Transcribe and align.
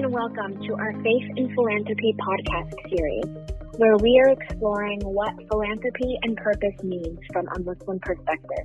and 0.00 0.14
welcome 0.14 0.56
to 0.64 0.72
our 0.80 0.96
Faith 1.04 1.28
in 1.36 1.52
Philanthropy 1.52 2.16
podcast 2.16 2.72
series, 2.88 3.28
where 3.76 4.00
we 4.00 4.16
are 4.24 4.32
exploring 4.32 4.96
what 5.04 5.28
philanthropy 5.52 6.16
and 6.24 6.40
purpose 6.40 6.72
means 6.82 7.20
from 7.34 7.44
a 7.52 7.60
Muslim 7.60 8.00
perspective. 8.00 8.64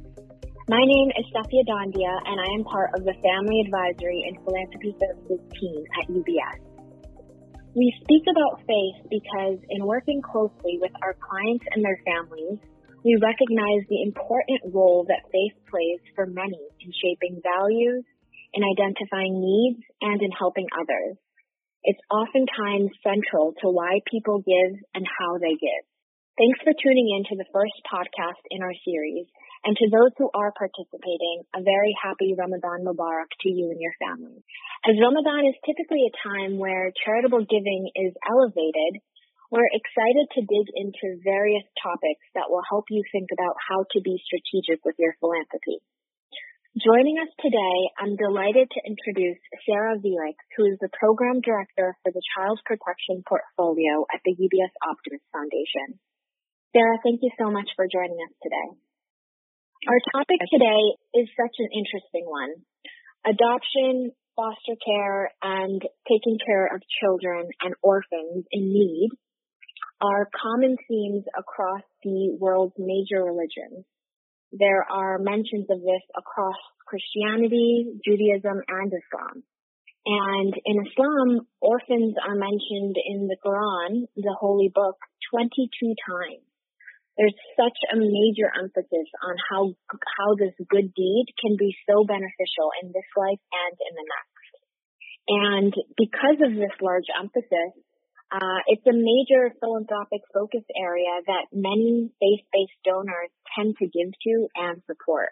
My 0.72 0.80
name 0.80 1.12
is 1.12 1.28
Safia 1.36 1.68
Dandia, 1.68 2.14
and 2.24 2.40
I 2.40 2.48
am 2.56 2.64
part 2.64 2.96
of 2.96 3.04
the 3.04 3.12
Family 3.20 3.60
Advisory 3.68 4.24
and 4.32 4.40
Philanthropy 4.48 4.96
Services 4.96 5.44
team 5.60 5.84
at 6.00 6.08
UBS. 6.08 6.60
We 7.76 7.92
speak 8.00 8.24
about 8.32 8.64
faith 8.64 8.98
because 9.12 9.60
in 9.76 9.84
working 9.84 10.24
closely 10.24 10.80
with 10.80 10.96
our 11.04 11.20
clients 11.20 11.66
and 11.76 11.84
their 11.84 12.00
families, 12.08 12.64
we 13.04 13.20
recognize 13.20 13.84
the 13.92 14.08
important 14.08 14.72
role 14.72 15.04
that 15.12 15.28
faith 15.36 15.60
plays 15.68 16.00
for 16.16 16.32
many 16.32 16.64
in 16.80 16.90
shaping 16.96 17.44
values, 17.44 18.08
in 18.56 18.64
identifying 18.64 19.36
needs, 19.36 19.84
and 20.00 20.24
in 20.24 20.32
helping 20.32 20.72
others. 20.72 21.20
It's 21.86 22.02
oftentimes 22.10 22.90
central 23.06 23.54
to 23.62 23.70
why 23.70 24.02
people 24.10 24.42
give 24.42 24.74
and 24.98 25.06
how 25.06 25.38
they 25.38 25.54
give. 25.54 25.84
Thanks 26.34 26.58
for 26.66 26.74
tuning 26.74 27.14
in 27.14 27.30
to 27.30 27.38
the 27.38 27.46
first 27.54 27.78
podcast 27.86 28.42
in 28.50 28.66
our 28.66 28.74
series. 28.82 29.30
And 29.62 29.78
to 29.78 29.94
those 29.94 30.10
who 30.18 30.34
are 30.34 30.50
participating, 30.58 31.46
a 31.54 31.62
very 31.62 31.94
happy 32.02 32.34
Ramadan 32.34 32.82
Mubarak 32.90 33.30
to 33.46 33.50
you 33.54 33.70
and 33.70 33.78
your 33.78 33.94
family. 34.02 34.42
As 34.82 34.98
Ramadan 34.98 35.46
is 35.46 35.62
typically 35.62 36.10
a 36.10 36.18
time 36.26 36.58
where 36.58 36.90
charitable 37.06 37.46
giving 37.46 37.94
is 37.94 38.18
elevated, 38.26 39.06
we're 39.54 39.70
excited 39.70 40.26
to 40.34 40.42
dig 40.42 40.68
into 40.74 41.22
various 41.22 41.70
topics 41.78 42.26
that 42.34 42.50
will 42.50 42.66
help 42.66 42.90
you 42.90 43.06
think 43.14 43.30
about 43.30 43.62
how 43.62 43.86
to 43.94 44.02
be 44.02 44.18
strategic 44.26 44.82
with 44.82 44.98
your 44.98 45.14
philanthropy. 45.22 45.86
Joining 46.76 47.16
us 47.24 47.32
today, 47.40 47.78
I'm 47.96 48.20
delighted 48.20 48.68
to 48.68 48.84
introduce 48.84 49.40
Sarah 49.64 49.96
Vielix, 49.96 50.36
who 50.60 50.68
is 50.68 50.76
the 50.84 50.92
Program 50.92 51.40
Director 51.40 51.96
for 52.04 52.12
the 52.12 52.20
Child 52.36 52.60
Protection 52.68 53.24
Portfolio 53.24 54.04
at 54.12 54.20
the 54.28 54.36
UBS 54.36 54.76
Optimus 54.84 55.24
Foundation. 55.32 56.04
Sarah, 56.76 57.00
thank 57.00 57.24
you 57.24 57.32
so 57.40 57.48
much 57.48 57.72
for 57.80 57.88
joining 57.88 58.20
us 58.20 58.36
today. 58.44 58.68
Our 59.88 60.20
topic 60.20 60.44
today 60.52 60.84
is 61.16 61.32
such 61.40 61.56
an 61.64 61.72
interesting 61.72 62.28
one. 62.28 62.60
Adoption, 63.24 64.12
foster 64.36 64.76
care, 64.76 65.32
and 65.40 65.80
taking 65.80 66.44
care 66.44 66.76
of 66.76 66.84
children 67.00 67.56
and 67.64 67.72
orphans 67.88 68.52
in 68.52 68.68
need 68.68 69.16
are 70.04 70.28
common 70.28 70.76
themes 70.92 71.24
across 71.40 71.88
the 72.04 72.36
world's 72.36 72.76
major 72.76 73.24
religions. 73.24 73.88
There 74.52 74.86
are 74.90 75.20
mentions 75.20 75.70
of 75.70 75.80
this 75.82 76.06
across 76.18 76.60
Christianity, 76.86 78.00
Judaism, 78.06 78.62
and 78.68 78.92
Islam. 78.94 79.44
And 80.06 80.54
in 80.54 80.86
Islam, 80.86 81.48
orphans 81.62 82.14
are 82.22 82.38
mentioned 82.38 82.96
in 82.96 83.26
the 83.26 83.38
Quran, 83.42 84.06
the 84.16 84.38
holy 84.40 84.70
book, 84.70 84.98
22 85.34 85.96
times. 86.06 86.46
There's 87.18 87.36
such 87.58 87.80
a 87.90 87.98
major 87.98 88.52
emphasis 88.54 89.10
on 89.24 89.36
how, 89.50 89.62
how 89.90 90.36
this 90.36 90.54
good 90.70 90.94
deed 90.94 91.26
can 91.40 91.56
be 91.58 91.74
so 91.90 92.04
beneficial 92.04 92.70
in 92.84 92.92
this 92.92 93.08
life 93.18 93.42
and 93.50 93.76
in 93.82 93.94
the 93.98 94.08
next. 94.14 94.52
And 95.26 95.74
because 95.98 96.40
of 96.44 96.54
this 96.54 96.76
large 96.84 97.10
emphasis, 97.10 97.74
uh, 98.32 98.60
it's 98.68 98.86
a 98.88 98.94
major 98.94 99.54
philanthropic 99.60 100.22
focus 100.34 100.64
area 100.76 101.22
that 101.28 101.46
many 101.54 102.10
faith-based 102.20 102.80
donors 102.84 103.32
tend 103.56 103.76
to 103.78 103.86
give 103.86 104.12
to 104.12 104.48
and 104.56 104.82
support. 104.88 105.30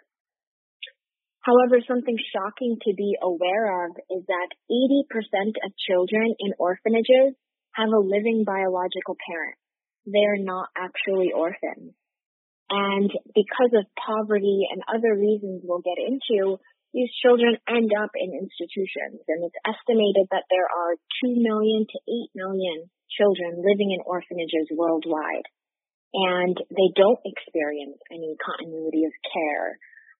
However, 1.44 1.84
something 1.86 2.16
shocking 2.32 2.78
to 2.88 2.94
be 2.96 3.16
aware 3.20 3.84
of 3.84 3.96
is 4.08 4.24
that 4.26 4.48
80% 4.70 5.60
of 5.60 5.76
children 5.76 6.34
in 6.38 6.54
orphanages 6.58 7.36
have 7.72 7.90
a 7.90 8.00
living 8.00 8.44
biological 8.46 9.16
parent. 9.28 9.58
They 10.06 10.24
are 10.24 10.40
not 10.40 10.68
actually 10.76 11.32
orphans. 11.34 11.92
And 12.70 13.10
because 13.34 13.76
of 13.76 13.84
poverty 13.92 14.64
and 14.72 14.82
other 14.88 15.14
reasons 15.14 15.62
we'll 15.64 15.84
get 15.84 16.00
into, 16.00 16.58
these 16.94 17.10
children 17.18 17.58
end 17.66 17.90
up 17.90 18.14
in 18.14 18.38
institutions, 18.38 19.18
and 19.26 19.42
it's 19.42 19.60
estimated 19.66 20.30
that 20.30 20.46
there 20.46 20.70
are 20.70 20.94
2 21.26 21.34
million 21.42 21.82
to 21.90 21.98
8 22.06 22.38
million 22.38 22.86
children 23.10 23.58
living 23.58 23.90
in 23.90 24.06
orphanages 24.06 24.70
worldwide. 24.70 25.50
And 26.14 26.54
they 26.54 26.94
don't 26.94 27.18
experience 27.26 27.98
any 28.14 28.38
continuity 28.38 29.02
of 29.02 29.14
care. 29.26 29.74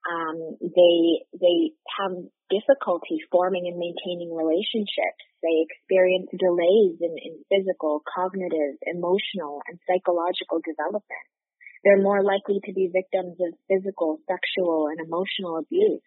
Um, 0.05 0.59
they 0.59 0.99
they 1.39 1.59
have 2.03 2.19
difficulty 2.51 3.23
forming 3.31 3.71
and 3.71 3.79
maintaining 3.79 4.35
relationships. 4.35 5.23
They 5.47 5.63
experience 5.63 6.29
delays 6.35 6.99
in, 6.99 7.15
in 7.15 7.35
physical, 7.47 8.03
cognitive, 8.03 8.83
emotional, 8.91 9.63
and 9.71 9.79
psychological 9.87 10.59
development. 10.67 11.27
They're 11.87 12.03
more 12.03 12.27
likely 12.27 12.59
to 12.67 12.73
be 12.75 12.91
victims 12.91 13.39
of 13.39 13.55
physical, 13.71 14.19
sexual, 14.27 14.91
and 14.91 14.99
emotional 14.99 15.63
abuse. 15.63 16.03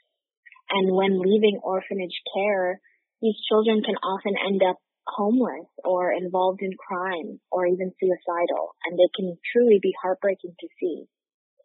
And 0.69 0.95
when 0.95 1.19
leaving 1.19 1.59
orphanage 1.63 2.19
care, 2.35 2.81
these 3.21 3.37
children 3.49 3.81
can 3.83 3.95
often 4.03 4.35
end 4.37 4.61
up 4.61 4.77
homeless 5.07 5.67
or 5.83 6.11
involved 6.11 6.59
in 6.61 6.71
crime 6.75 7.39
or 7.51 7.65
even 7.65 7.93
suicidal, 7.99 8.75
and 8.85 8.99
they 8.99 9.09
can 9.15 9.37
truly 9.53 9.79
be 9.81 9.93
heartbreaking 10.01 10.53
to 10.59 10.67
see. 10.79 11.07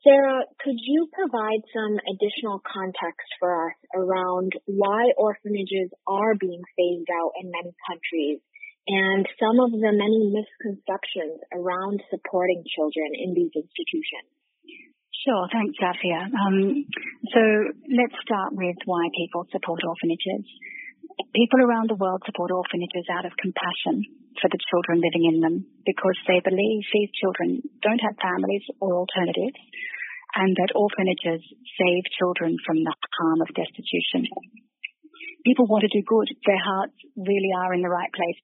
Sarah, 0.03 0.43
could 0.59 0.79
you 0.79 1.09
provide 1.13 1.63
some 1.71 1.95
additional 2.11 2.59
context 2.67 3.29
for 3.39 3.71
us 3.71 3.79
around 3.95 4.53
why 4.67 5.15
orphanages 5.17 5.95
are 6.07 6.35
being 6.35 6.63
phased 6.75 7.11
out 7.15 7.31
in 7.39 7.55
many 7.55 7.71
countries 7.87 8.43
and 8.89 9.27
some 9.39 9.63
of 9.63 9.71
the 9.71 9.95
many 9.95 10.27
misconceptions 10.27 11.39
around 11.55 12.03
supporting 12.11 12.65
children 12.75 13.15
in 13.15 13.35
these 13.35 13.55
institutions? 13.55 14.27
Sure. 15.23 15.47
Thanks, 15.55 15.79
Safia. 15.79 16.27
Um, 16.35 16.83
so 17.31 17.43
let's 17.87 18.19
start 18.27 18.59
with 18.59 18.75
why 18.91 19.07
people 19.15 19.47
support 19.55 19.79
orphanages. 19.87 20.43
People 21.31 21.63
around 21.63 21.91
the 21.91 22.01
world 22.01 22.27
support 22.27 22.51
orphanages 22.51 23.07
out 23.07 23.23
of 23.23 23.39
compassion 23.39 24.03
for 24.43 24.51
the 24.51 24.59
children 24.67 24.99
living 24.99 25.31
in 25.31 25.39
them 25.39 25.57
because 25.87 26.19
they 26.27 26.43
believe 26.43 26.83
these 26.91 27.15
children 27.23 27.63
don't 27.87 28.03
have 28.03 28.19
families 28.19 28.67
or 28.83 28.99
alternatives 28.99 29.63
and 30.35 30.57
that 30.59 30.75
orphanages 30.75 31.45
save 31.79 32.03
children 32.19 32.59
from 32.67 32.83
the 32.83 32.95
harm 33.15 33.41
of 33.47 33.55
destitution. 33.55 34.27
People 35.47 35.71
want 35.71 35.87
to 35.87 35.93
do 35.95 36.03
good. 36.03 36.35
Their 36.47 36.59
hearts 36.59 36.99
really 37.15 37.55
are 37.55 37.75
in 37.75 37.83
the 37.83 37.93
right 37.93 38.11
place. 38.11 38.41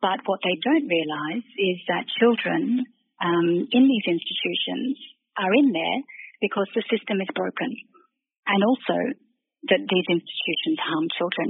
But 0.00 0.24
what 0.24 0.40
they 0.40 0.56
don't 0.64 0.88
realize 0.88 1.44
is 1.60 1.76
that 1.92 2.08
children 2.16 2.88
um, 3.20 3.68
in 3.68 3.84
these 3.84 4.06
institutions 4.08 4.96
are 5.38 5.54
in 5.54 5.72
there 5.72 6.00
because 6.40 6.68
the 6.74 6.86
system 6.90 7.20
is 7.20 7.30
broken 7.34 7.70
and 8.46 8.60
also 8.62 8.98
that 9.70 9.80
these 9.80 10.08
institutions 10.08 10.78
harm 10.80 11.08
children. 11.16 11.48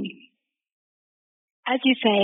As 1.67 1.81
you 1.83 1.95
say, 1.99 2.21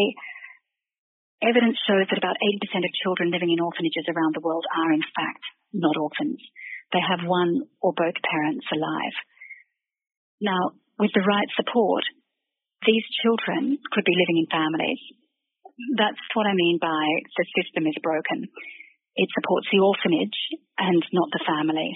evidence 1.44 1.76
shows 1.84 2.08
that 2.08 2.22
about 2.22 2.38
80% 2.38 2.86
of 2.86 3.02
children 3.02 3.34
living 3.34 3.52
in 3.52 3.60
orphanages 3.60 4.06
around 4.08 4.38
the 4.38 4.46
world 4.46 4.64
are 4.70 4.94
in 4.94 5.04
fact 5.04 5.44
not 5.74 5.98
orphans. 5.98 6.40
They 6.94 7.02
have 7.02 7.28
one 7.28 7.64
or 7.82 7.96
both 7.96 8.16
parents 8.24 8.68
alive. 8.72 9.16
Now, 10.40 10.76
with 11.00 11.12
the 11.16 11.26
right 11.26 11.48
support, 11.56 12.04
these 12.86 13.06
children 13.24 13.78
could 13.92 14.06
be 14.06 14.18
living 14.18 14.44
in 14.44 14.52
families. 14.52 15.02
That's 15.98 16.20
what 16.34 16.48
I 16.48 16.54
mean 16.54 16.78
by 16.82 17.03
the 17.38 17.46
system 17.58 17.88
is 17.88 17.97
broken. 18.03 18.50
It 19.16 19.29
supports 19.35 19.67
the 19.72 19.84
orphanage 19.84 20.40
and 20.79 21.03
not 21.11 21.29
the 21.31 21.43
family. 21.43 21.91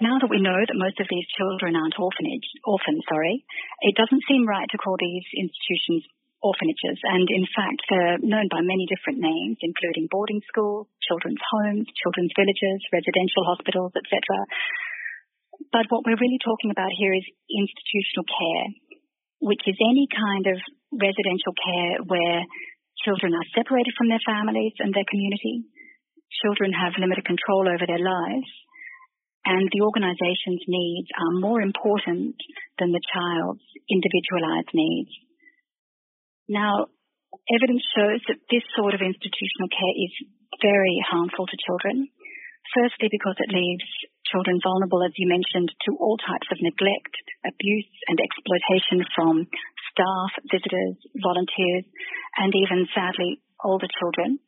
Now 0.00 0.18
that 0.18 0.30
we 0.30 0.42
know 0.42 0.58
that 0.58 0.82
most 0.82 0.98
of 0.98 1.06
these 1.06 1.26
children 1.38 1.78
aren't 1.78 1.98
orphanage, 1.98 2.46
orphans, 2.66 3.06
sorry, 3.06 3.46
it 3.86 3.94
doesn't 3.94 4.26
seem 4.26 4.50
right 4.50 4.66
to 4.70 4.78
call 4.82 4.98
these 4.98 5.26
institutions 5.38 6.02
orphanages. 6.42 6.98
And 7.06 7.26
in 7.30 7.46
fact, 7.54 7.80
they're 7.86 8.18
known 8.18 8.50
by 8.50 8.60
many 8.66 8.84
different 8.90 9.22
names, 9.22 9.62
including 9.62 10.10
boarding 10.10 10.42
schools, 10.50 10.90
children's 11.06 11.38
homes, 11.38 11.86
children's 12.02 12.34
villages, 12.34 12.82
residential 12.90 13.46
hospitals, 13.46 13.94
etc. 13.94 14.18
But 15.70 15.86
what 15.88 16.02
we're 16.02 16.18
really 16.18 16.42
talking 16.42 16.74
about 16.74 16.90
here 16.90 17.14
is 17.14 17.22
institutional 17.46 18.26
care, 18.26 18.66
which 19.38 19.62
is 19.70 19.78
any 19.78 20.10
kind 20.10 20.50
of 20.50 20.58
residential 20.90 21.54
care 21.54 22.02
where 22.02 22.42
Children 23.04 23.34
are 23.34 23.52
separated 23.54 23.92
from 23.98 24.08
their 24.08 24.22
families 24.22 24.74
and 24.78 24.94
their 24.94 25.06
community. 25.08 25.66
Children 26.42 26.72
have 26.72 26.98
limited 26.98 27.26
control 27.26 27.66
over 27.66 27.86
their 27.86 28.02
lives. 28.02 28.50
And 29.42 29.66
the 29.74 29.82
organization's 29.82 30.62
needs 30.70 31.10
are 31.18 31.42
more 31.42 31.60
important 31.60 32.38
than 32.78 32.94
the 32.94 33.02
child's 33.10 33.66
individualized 33.90 34.70
needs. 34.70 35.10
Now, 36.46 36.86
evidence 37.50 37.82
shows 37.90 38.22
that 38.30 38.44
this 38.46 38.62
sort 38.78 38.94
of 38.94 39.02
institutional 39.02 39.66
care 39.66 39.96
is 39.98 40.14
very 40.62 41.02
harmful 41.10 41.46
to 41.50 41.62
children. 41.66 42.06
Firstly, 42.70 43.10
because 43.10 43.34
it 43.42 43.50
leaves 43.50 43.88
children 44.30 44.62
vulnerable, 44.62 45.02
as 45.02 45.12
you 45.18 45.26
mentioned, 45.26 45.74
to 45.84 45.98
all 45.98 46.16
types 46.16 46.48
of 46.54 46.62
neglect, 46.62 47.14
abuse, 47.44 47.92
and 48.06 48.22
exploitation 48.22 49.02
from 49.12 49.50
staff, 49.92 50.32
visitors, 50.48 50.96
volunteers, 51.20 51.84
and 52.40 52.50
even 52.56 52.88
sadly 52.96 53.38
older 53.62 53.88
children. 54.00 54.40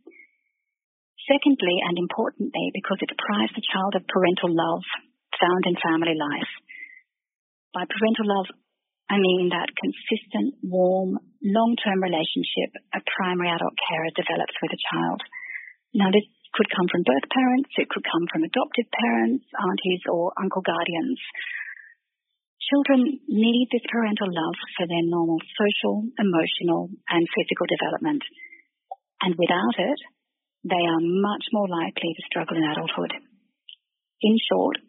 Secondly, 1.24 1.80
and 1.84 1.96
importantly, 1.96 2.68
because 2.74 3.00
it 3.00 3.12
deprives 3.12 3.52
the 3.56 3.64
child 3.64 3.96
of 3.96 4.08
parental 4.08 4.52
love 4.52 4.84
found 5.40 5.64
in 5.64 5.76
family 5.80 6.16
life. 6.16 6.52
By 7.72 7.88
parental 7.88 8.28
love, 8.28 8.48
I 9.08 9.20
mean 9.20 9.52
that 9.52 9.72
consistent, 9.72 10.60
warm, 10.64 11.20
long-term 11.44 12.00
relationship 12.00 12.72
a 12.92 13.04
primary 13.04 13.52
adult 13.52 13.76
carer 13.76 14.12
develops 14.16 14.56
with 14.60 14.72
a 14.72 14.84
child. 14.92 15.20
Now, 15.92 16.08
this 16.08 16.24
could 16.56 16.70
come 16.72 16.88
from 16.88 17.04
birth 17.04 17.28
parents, 17.28 17.72
it 17.76 17.90
could 17.90 18.06
come 18.06 18.24
from 18.30 18.46
adoptive 18.46 18.88
parents, 18.94 19.44
aunties, 19.58 20.02
or 20.08 20.32
uncle 20.38 20.62
guardians. 20.62 21.20
Children 22.72 23.20
need 23.28 23.68
this 23.68 23.84
parental 23.92 24.28
love 24.32 24.56
for 24.76 24.88
their 24.88 25.04
normal 25.04 25.36
social, 25.52 26.08
emotional, 26.16 26.88
and 27.12 27.28
physical 27.36 27.66
development. 27.68 28.24
And 29.20 29.36
without 29.36 29.76
it, 29.76 30.00
they 30.64 30.80
are 30.80 31.02
much 31.02 31.44
more 31.52 31.68
likely 31.68 32.16
to 32.16 32.28
struggle 32.28 32.56
in 32.56 32.64
adulthood. 32.64 33.12
In 34.24 34.36
short, 34.48 34.80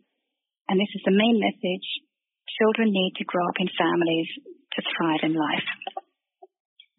and 0.71 0.79
this 0.79 0.91
is 0.95 1.03
the 1.03 1.11
main 1.11 1.35
message, 1.35 1.87
children 2.55 2.95
need 2.95 3.19
to 3.19 3.27
grow 3.27 3.43
up 3.43 3.59
in 3.59 3.67
families 3.75 4.29
to 4.75 4.79
thrive 4.95 5.23
in 5.27 5.35
life. 5.35 5.67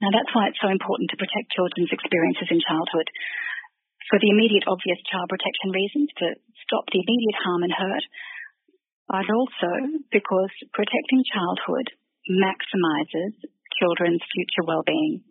Now 0.05 0.13
that's 0.13 0.29
why 0.37 0.53
it's 0.53 0.61
so 0.61 0.69
important 0.69 1.09
to 1.11 1.21
protect 1.21 1.57
children's 1.57 1.93
experiences 1.93 2.53
in 2.53 2.61
childhood. 2.61 3.09
For 4.13 4.21
the 4.21 4.29
immediate 4.29 4.69
obvious 4.69 5.01
child 5.09 5.33
protection 5.33 5.73
reasons, 5.73 6.13
to 6.21 6.37
stop 6.69 6.85
the 6.93 7.01
immediate 7.01 7.39
harm 7.41 7.65
and 7.65 7.73
hurt, 7.73 8.05
but 9.07 9.27
also 9.31 9.71
because 10.11 10.53
protecting 10.75 11.23
childhood 11.31 11.87
maximizes 12.27 13.35
children's 13.79 14.23
future 14.35 14.67
well-being. 14.67 15.23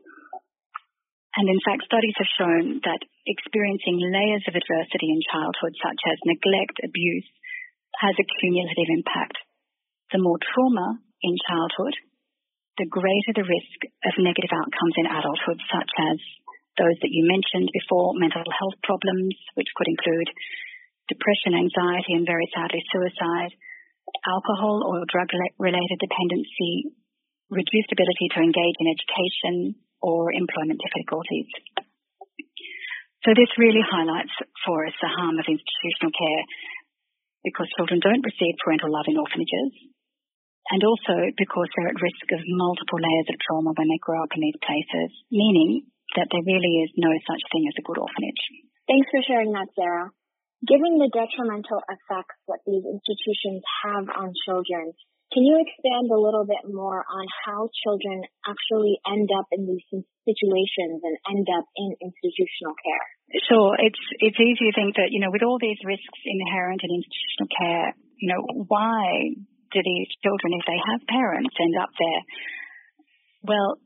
And 1.36 1.52
in 1.52 1.60
fact, 1.68 1.84
studies 1.84 2.16
have 2.16 2.38
shown 2.40 2.80
that 2.88 3.04
experiencing 3.28 4.00
layers 4.00 4.48
of 4.48 4.56
adversity 4.56 5.12
in 5.12 5.20
childhood, 5.28 5.76
such 5.84 6.00
as 6.08 6.18
neglect, 6.24 6.80
abuse, 6.80 7.28
has 8.00 8.16
a 8.16 8.30
cumulative 8.40 8.90
impact. 8.96 9.36
The 10.16 10.24
more 10.24 10.40
trauma 10.40 10.96
in 11.20 11.36
childhood, 11.44 11.96
the 12.80 12.88
greater 12.88 13.34
the 13.36 13.48
risk 13.48 13.80
of 14.08 14.24
negative 14.24 14.52
outcomes 14.56 14.96
in 14.96 15.12
adulthood, 15.12 15.60
such 15.68 15.92
as 16.12 16.18
those 16.80 16.96
that 17.04 17.12
you 17.12 17.24
mentioned 17.28 17.72
before, 17.72 18.16
mental 18.16 18.44
health 18.44 18.80
problems, 18.84 19.36
which 19.56 19.72
could 19.76 19.88
include 19.92 20.28
depression, 21.08 21.58
anxiety, 21.58 22.14
and 22.18 22.26
very 22.26 22.48
sadly 22.54 22.82
suicide, 22.92 23.54
alcohol 24.26 24.86
or 24.86 25.06
drug 25.10 25.30
related 25.58 25.98
dependency, 26.02 26.94
reduced 27.50 27.92
ability 27.94 28.28
to 28.34 28.42
engage 28.42 28.78
in 28.82 28.88
education, 28.90 29.56
or 30.06 30.30
employment 30.30 30.78
difficulties. 30.78 31.50
So 33.26 33.34
this 33.34 33.50
really 33.58 33.82
highlights 33.82 34.34
for 34.62 34.86
us 34.86 34.94
the 35.02 35.10
harm 35.10 35.42
of 35.42 35.50
institutional 35.50 36.14
care 36.14 36.44
because 37.42 37.66
children 37.74 37.98
don't 37.98 38.22
receive 38.22 38.62
parental 38.62 38.94
love 38.94 39.10
in 39.10 39.18
orphanages 39.18 39.74
and 40.70 40.82
also 40.86 41.34
because 41.38 41.70
they're 41.74 41.90
at 41.90 42.02
risk 42.02 42.26
of 42.38 42.42
multiple 42.46 43.02
layers 43.02 43.30
of 43.34 43.42
trauma 43.42 43.74
when 43.74 43.90
they 43.90 44.02
grow 44.02 44.22
up 44.22 44.34
in 44.34 44.46
these 44.46 44.62
places, 44.62 45.10
meaning 45.34 45.90
that 46.18 46.30
there 46.30 46.46
really 46.46 46.86
is 46.86 46.94
no 47.02 47.10
such 47.26 47.42
thing 47.50 47.66
as 47.66 47.78
a 47.82 47.86
good 47.86 47.98
orphanage. 47.98 48.42
Thanks 48.86 49.10
for 49.10 49.22
sharing 49.26 49.54
that, 49.58 49.74
Sarah. 49.74 50.14
Given 50.64 50.98
the 50.98 51.12
detrimental 51.12 51.84
effects 51.92 52.40
that 52.48 52.64
these 52.64 52.86
institutions 52.88 53.62
have 53.84 54.08
on 54.08 54.32
children, 54.48 54.96
can 55.34 55.44
you 55.44 55.60
expand 55.60 56.08
a 56.08 56.22
little 56.22 56.48
bit 56.48 56.64
more 56.64 57.04
on 57.04 57.26
how 57.44 57.68
children 57.84 58.24
actually 58.48 59.02
end 59.04 59.28
up 59.36 59.50
in 59.52 59.68
these 59.68 59.84
situations 60.24 61.02
and 61.04 61.16
end 61.28 61.48
up 61.52 61.66
in 61.76 61.92
institutional 62.00 62.72
care? 62.78 63.08
Sure. 63.50 63.76
It's 63.76 64.00
it's 64.24 64.40
easy 64.40 64.70
to 64.70 64.76
think 64.78 64.96
that, 64.96 65.12
you 65.12 65.20
know, 65.20 65.34
with 65.34 65.44
all 65.44 65.58
these 65.60 65.82
risks 65.84 66.20
inherent 66.24 66.82
in 66.86 66.94
institutional 66.94 67.50
care, 67.52 67.88
you 68.22 68.32
know, 68.32 68.42
why 68.70 69.36
do 69.76 69.80
these 69.84 70.08
children, 70.24 70.56
if 70.56 70.66
they 70.70 70.80
have 70.80 71.04
parents, 71.10 71.52
end 71.60 71.76
up 71.84 71.92
there? 72.00 72.22
Well, 73.44 73.78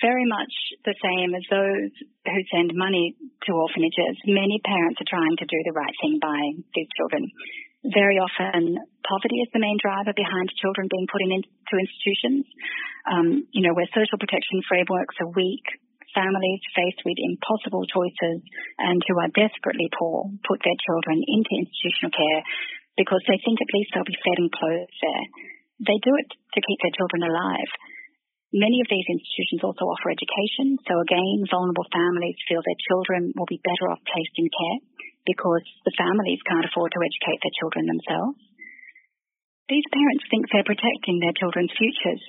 very 0.00 0.24
much 0.24 0.52
the 0.88 0.96
same 0.96 1.36
as 1.36 1.44
those 1.52 1.92
who 2.24 2.40
send 2.48 2.72
money 2.72 3.12
to 3.44 3.50
orphanages. 3.52 4.16
Many 4.24 4.62
parents 4.64 4.96
are 5.02 5.10
trying 5.12 5.36
to 5.36 5.46
do 5.46 5.58
the 5.68 5.76
right 5.76 5.92
thing 6.00 6.16
by 6.16 6.40
these 6.72 6.88
children. 6.96 7.28
Very 7.84 8.16
often, 8.16 8.78
poverty 9.04 9.42
is 9.42 9.50
the 9.52 9.60
main 9.60 9.76
driver 9.82 10.14
behind 10.14 10.48
children 10.62 10.88
being 10.88 11.10
put 11.10 11.20
into 11.20 11.74
institutions. 11.76 12.46
Um, 13.04 13.44
you 13.50 13.66
know, 13.66 13.74
where 13.74 13.90
social 13.90 14.16
protection 14.16 14.62
frameworks 14.64 15.18
are 15.18 15.34
weak, 15.34 15.66
families 16.14 16.62
faced 16.72 17.02
with 17.04 17.18
impossible 17.18 17.84
choices 17.88 18.40
and 18.78 19.02
who 19.04 19.16
are 19.18 19.32
desperately 19.34 19.88
poor 19.92 20.28
put 20.46 20.60
their 20.62 20.78
children 20.86 21.20
into 21.20 21.58
institutional 21.58 22.14
care 22.14 22.40
because 22.96 23.24
they 23.24 23.40
think 23.40 23.58
at 23.58 23.72
least 23.72 23.90
they'll 23.92 24.08
be 24.08 24.24
fed 24.24 24.38
and 24.38 24.52
clothed 24.52 24.96
there. 25.00 25.26
They 25.82 25.98
do 25.98 26.12
it 26.14 26.28
to 26.30 26.60
keep 26.62 26.78
their 26.84 26.94
children 26.94 27.26
alive. 27.26 27.70
Many 28.52 28.84
of 28.84 28.88
these 28.92 29.08
institutions 29.08 29.64
also 29.64 29.88
offer 29.88 30.12
education, 30.12 30.76
so 30.84 31.00
again, 31.00 31.48
vulnerable 31.48 31.88
families 31.88 32.36
feel 32.44 32.60
their 32.60 32.84
children 32.84 33.32
will 33.32 33.48
be 33.48 33.64
better 33.64 33.88
off 33.88 34.04
placed 34.04 34.36
in 34.36 34.52
care 34.52 34.78
because 35.24 35.64
the 35.88 35.96
families 35.96 36.44
can't 36.44 36.68
afford 36.68 36.92
to 36.92 37.00
educate 37.00 37.40
their 37.40 37.56
children 37.56 37.88
themselves. 37.88 38.36
These 39.72 39.88
parents 39.88 40.28
think 40.28 40.52
they're 40.52 40.68
protecting 40.68 41.16
their 41.24 41.32
children's 41.32 41.72
futures. 41.72 42.22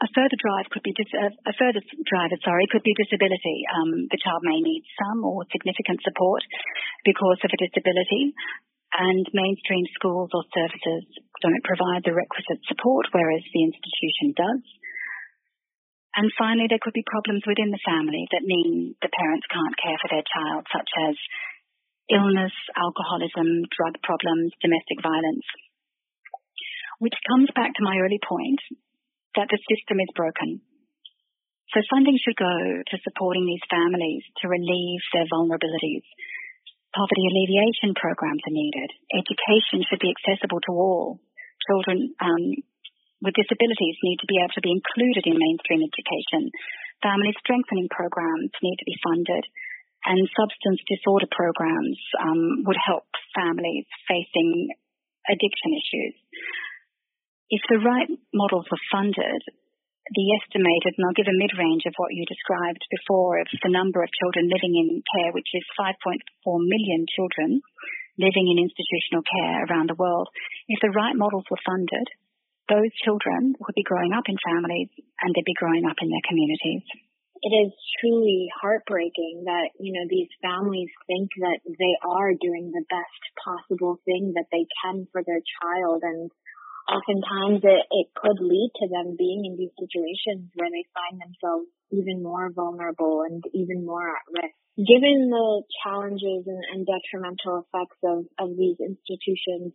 A 0.00 0.08
further 0.16 0.38
drive 0.40 0.72
could 0.72 0.84
be 0.84 0.96
dis- 0.96 1.12
a 1.12 1.54
further 1.60 1.84
driver, 2.08 2.40
sorry, 2.40 2.64
could 2.72 2.84
be 2.88 2.96
disability. 2.96 3.68
Um, 3.68 4.08
the 4.08 4.20
child 4.20 4.48
may 4.48 4.64
need 4.64 4.84
some 4.96 5.24
or 5.28 5.44
significant 5.52 6.00
support 6.00 6.40
because 7.04 7.40
of 7.44 7.52
a 7.52 7.60
disability, 7.60 8.32
and 8.94 9.26
mainstream 9.34 9.86
schools 9.98 10.30
or 10.30 10.46
services 10.54 11.02
don't 11.42 11.66
provide 11.66 12.06
the 12.06 12.14
requisite 12.14 12.62
support, 12.70 13.10
whereas 13.10 13.42
the 13.50 13.66
institution 13.66 14.38
does. 14.38 14.62
And 16.14 16.30
finally, 16.38 16.70
there 16.70 16.78
could 16.78 16.94
be 16.94 17.02
problems 17.10 17.42
within 17.42 17.74
the 17.74 17.82
family 17.82 18.22
that 18.30 18.46
mean 18.46 18.94
the 19.02 19.10
parents 19.10 19.50
can't 19.50 19.74
care 19.82 19.98
for 19.98 20.08
their 20.14 20.22
child, 20.22 20.62
such 20.70 20.90
as 21.10 21.14
illness, 22.06 22.54
alcoholism, 22.78 23.66
drug 23.74 23.98
problems, 24.06 24.54
domestic 24.62 25.02
violence. 25.02 25.46
Which 27.02 27.18
comes 27.26 27.50
back 27.58 27.74
to 27.74 27.82
my 27.82 27.98
early 27.98 28.22
point 28.22 28.62
that 29.34 29.50
the 29.50 29.58
system 29.66 29.98
is 29.98 30.14
broken. 30.14 30.62
So 31.74 31.82
funding 31.90 32.14
should 32.22 32.38
go 32.38 32.54
to 32.86 33.02
supporting 33.02 33.50
these 33.50 33.66
families 33.66 34.22
to 34.38 34.46
relieve 34.46 35.02
their 35.10 35.26
vulnerabilities. 35.26 36.06
Poverty 36.94 37.26
alleviation 37.26 37.98
programs 37.98 38.42
are 38.46 38.54
needed. 38.54 38.90
Education 39.10 39.82
should 39.82 39.98
be 39.98 40.14
accessible 40.14 40.62
to 40.62 40.72
all. 40.72 41.18
Children 41.66 42.14
um, 42.22 42.44
with 43.18 43.34
disabilities 43.34 43.98
need 44.06 44.22
to 44.22 44.30
be 44.30 44.38
able 44.38 44.54
to 44.54 44.62
be 44.62 44.70
included 44.70 45.26
in 45.26 45.34
mainstream 45.34 45.82
education. 45.82 46.54
Family 47.02 47.34
strengthening 47.42 47.90
programs 47.90 48.54
need 48.62 48.78
to 48.78 48.86
be 48.86 49.00
funded 49.02 49.42
and 50.04 50.28
substance 50.36 50.80
disorder 50.84 51.26
programs 51.32 51.98
um, 52.20 52.62
would 52.68 52.76
help 52.76 53.08
families 53.32 53.88
facing 54.04 54.68
addiction 55.26 55.70
issues. 55.72 56.14
If 57.48 57.62
the 57.68 57.80
right 57.80 58.08
models 58.32 58.68
were 58.68 58.84
funded, 58.92 59.40
the 60.12 60.26
estimated, 60.36 61.00
and 61.00 61.04
I'll 61.08 61.16
give 61.16 61.32
a 61.32 61.40
mid-range 61.40 61.88
of 61.88 61.96
what 61.96 62.12
you 62.12 62.28
described 62.28 62.84
before, 62.92 63.40
of 63.40 63.48
the 63.48 63.72
number 63.72 64.04
of 64.04 64.12
children 64.12 64.52
living 64.52 64.76
in 64.76 65.00
care, 65.00 65.32
which 65.32 65.48
is 65.56 65.64
5.4 65.80 66.20
million 66.60 67.08
children 67.08 67.64
living 68.20 68.46
in 68.52 68.60
institutional 68.60 69.24
care 69.24 69.64
around 69.64 69.88
the 69.88 69.98
world. 69.98 70.28
If 70.68 70.84
the 70.84 70.92
right 70.92 71.16
models 71.16 71.48
were 71.48 71.64
funded, 71.64 72.06
those 72.68 72.92
children 73.04 73.56
would 73.60 73.76
be 73.76 73.84
growing 73.84 74.12
up 74.12 74.28
in 74.28 74.36
families 74.40 74.92
and 75.20 75.32
they'd 75.32 75.48
be 75.48 75.56
growing 75.56 75.84
up 75.84 75.96
in 76.00 76.08
their 76.08 76.28
communities. 76.28 76.84
It 77.44 77.52
is 77.52 77.72
truly 78.00 78.48
heartbreaking 78.56 79.44
that, 79.44 79.76
you 79.76 79.92
know, 79.92 80.08
these 80.08 80.32
families 80.40 80.88
think 81.04 81.28
that 81.44 81.60
they 81.64 81.94
are 82.00 82.32
doing 82.32 82.72
the 82.72 82.88
best 82.88 83.22
possible 83.36 84.00
thing 84.08 84.32
that 84.36 84.48
they 84.48 84.64
can 84.80 85.04
for 85.12 85.20
their 85.20 85.44
child 85.60 86.00
and 86.04 86.32
oftentimes 86.88 87.64
it, 87.64 87.82
it 87.90 88.08
could 88.14 88.38
lead 88.40 88.70
to 88.80 88.86
them 88.88 89.16
being 89.16 89.44
in 89.48 89.56
these 89.56 89.72
situations 89.76 90.52
where 90.54 90.68
they 90.68 90.84
find 90.92 91.20
themselves 91.20 91.68
even 91.92 92.22
more 92.22 92.50
vulnerable 92.52 93.24
and 93.24 93.42
even 93.52 93.84
more 93.84 94.04
at 94.04 94.24
risk. 94.28 94.56
Given 94.74 95.30
the 95.30 95.62
challenges 95.86 96.50
and, 96.50 96.62
and 96.74 96.82
detrimental 96.82 97.62
effects 97.62 98.00
of, 98.02 98.26
of 98.42 98.58
these 98.58 98.76
institutions, 98.82 99.72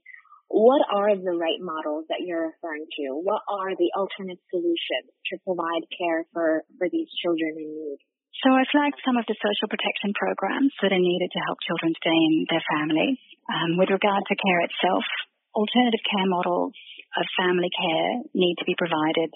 what 0.49 0.81
are 0.89 1.13
the 1.15 1.37
right 1.37 1.61
models 1.61 2.09
that 2.09 2.25
you're 2.25 2.57
referring 2.57 2.89
to? 2.97 3.05
What 3.21 3.45
are 3.47 3.77
the 3.77 3.93
alternate 3.95 4.41
solutions 4.49 5.13
to 5.31 5.39
provide 5.45 5.85
care 5.93 6.25
for, 6.33 6.65
for 6.75 6.89
these 6.89 7.07
children 7.21 7.53
in 7.55 7.69
need? 7.69 7.99
So 8.43 8.51
I 8.55 8.65
flagged 8.71 8.99
some 9.05 9.15
of 9.15 9.29
the 9.29 9.37
social 9.39 9.69
protection 9.69 10.15
programs 10.15 10.73
that 10.81 10.95
are 10.95 11.01
needed 11.01 11.29
to 11.31 11.43
help 11.47 11.59
children 11.63 11.93
stay 11.95 12.17
in 12.17 12.35
their 12.49 12.65
families. 12.65 13.19
Um, 13.49 13.77
with 13.77 13.93
regard 13.93 14.25
to 14.25 14.35
care 14.41 14.61
itself, 14.65 15.05
alternative 15.53 16.03
care 16.05 16.29
models 16.29 16.75
of 17.17 17.37
family 17.37 17.71
care 17.73 18.09
need 18.33 18.57
to 18.59 18.67
be 18.69 18.77
provided. 18.77 19.31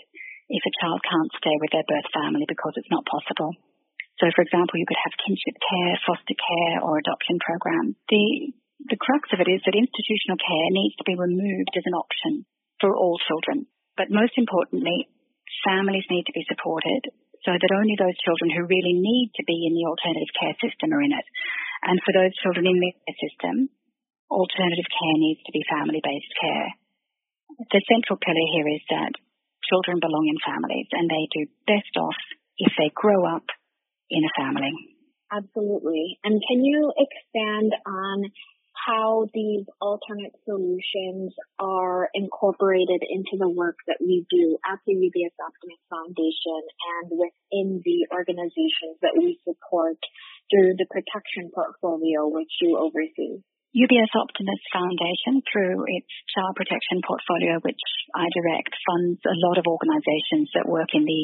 if 0.49 0.61
a 0.67 0.77
child 0.83 0.99
can't 1.01 1.31
stay 1.39 1.55
with 1.57 1.71
their 1.71 1.87
birth 1.87 2.05
family 2.13 2.45
because 2.45 2.75
it's 2.75 2.91
not 2.91 3.07
possible. 3.07 3.55
So, 4.19 4.29
for 4.35 4.43
example, 4.43 4.77
you 4.77 4.85
could 4.85 4.99
have 5.01 5.21
kinship 5.23 5.57
care, 5.57 5.95
foster 6.05 6.37
care, 6.37 6.83
or 6.83 6.99
adoption 6.99 7.39
program. 7.41 7.95
The 8.11 8.53
the 8.91 8.99
crux 8.99 9.31
of 9.31 9.39
it 9.39 9.47
is 9.47 9.63
that 9.63 9.79
institutional 9.79 10.35
care 10.35 10.69
needs 10.75 10.95
to 10.99 11.07
be 11.07 11.15
removed 11.15 11.71
as 11.71 11.87
an 11.87 11.95
option 11.95 12.43
for 12.83 12.91
all 12.91 13.15
children. 13.23 13.65
But 13.95 14.11
most 14.11 14.35
importantly, 14.35 15.07
families 15.63 16.03
need 16.11 16.27
to 16.27 16.35
be 16.35 16.43
supported 16.51 17.07
so 17.47 17.55
that 17.55 17.77
only 17.79 17.95
those 17.95 18.17
children 18.23 18.51
who 18.51 18.67
really 18.67 18.95
need 18.95 19.31
to 19.39 19.47
be 19.47 19.67
in 19.67 19.75
the 19.75 19.87
alternative 19.87 20.31
care 20.35 20.55
system 20.59 20.91
are 20.91 21.03
in 21.03 21.15
it. 21.15 21.27
And 21.83 21.99
for 22.03 22.11
those 22.11 22.35
children 22.43 22.67
in 22.67 22.79
the 22.79 22.91
system, 23.19 23.71
alternative 24.31 24.89
care 24.91 25.17
needs 25.19 25.43
to 25.47 25.55
be 25.55 25.63
family-based 25.67 26.33
care. 26.39 26.67
The 27.57 27.81
central 27.89 28.17
pillar 28.17 28.47
here 28.53 28.67
is 28.67 28.83
that 28.89 29.13
children 29.69 29.99
belong 29.99 30.27
in 30.27 30.39
families 30.41 30.87
and 30.91 31.09
they 31.09 31.25
do 31.31 31.47
best 31.67 31.93
off 31.97 32.19
if 32.57 32.73
they 32.77 32.91
grow 32.93 33.25
up 33.25 33.45
in 34.09 34.21
a 34.23 34.33
family. 34.37 34.73
Absolutely. 35.31 36.19
And 36.23 36.41
can 36.47 36.63
you 36.63 36.93
expand 36.93 37.73
on 37.87 38.31
how 38.85 39.25
these 39.33 39.65
alternate 39.79 40.33
solutions 40.45 41.33
are 41.59 42.09
incorporated 42.13 43.01
into 43.07 43.37
the 43.37 43.49
work 43.49 43.77
that 43.87 43.97
we 44.01 44.25
do 44.29 44.57
at 44.65 44.79
the 44.85 44.93
UBS 44.93 45.35
Optimus 45.39 45.79
Foundation 45.89 46.61
and 46.99 47.07
within 47.11 47.81
the 47.85 48.07
organizations 48.11 48.99
that 49.01 49.15
we 49.17 49.39
support 49.47 49.97
through 50.51 50.75
the 50.75 50.87
protection 50.89 51.49
portfolio 51.53 52.27
which 52.27 52.51
you 52.61 52.77
oversee. 52.77 53.41
UBS 53.73 54.13
Optimus 54.13 54.61
Foundation, 54.69 55.41
through 55.49 55.89
its 55.97 56.11
child 56.29 56.53
protection 56.53 57.01
portfolio, 57.01 57.57
which 57.65 57.81
I 58.13 58.29
direct, 58.29 58.69
funds 58.85 59.17
a 59.25 59.33
lot 59.49 59.57
of 59.57 59.65
organizations 59.65 60.53
that 60.53 60.69
work 60.69 60.93
in 60.93 61.01
the, 61.01 61.21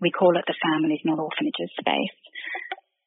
we 0.00 0.08
call 0.08 0.32
it 0.40 0.48
the 0.48 0.56
families, 0.64 1.04
not 1.04 1.20
orphanages 1.20 1.68
space. 1.76 2.18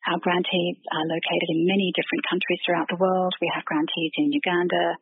Our 0.06 0.22
grantees 0.22 0.78
are 0.94 1.10
located 1.10 1.50
in 1.58 1.66
many 1.66 1.90
different 1.98 2.22
countries 2.30 2.62
throughout 2.62 2.86
the 2.86 3.02
world. 3.02 3.34
We 3.42 3.50
have 3.58 3.66
grantees 3.66 4.14
in 4.14 4.30
Uganda, 4.30 5.02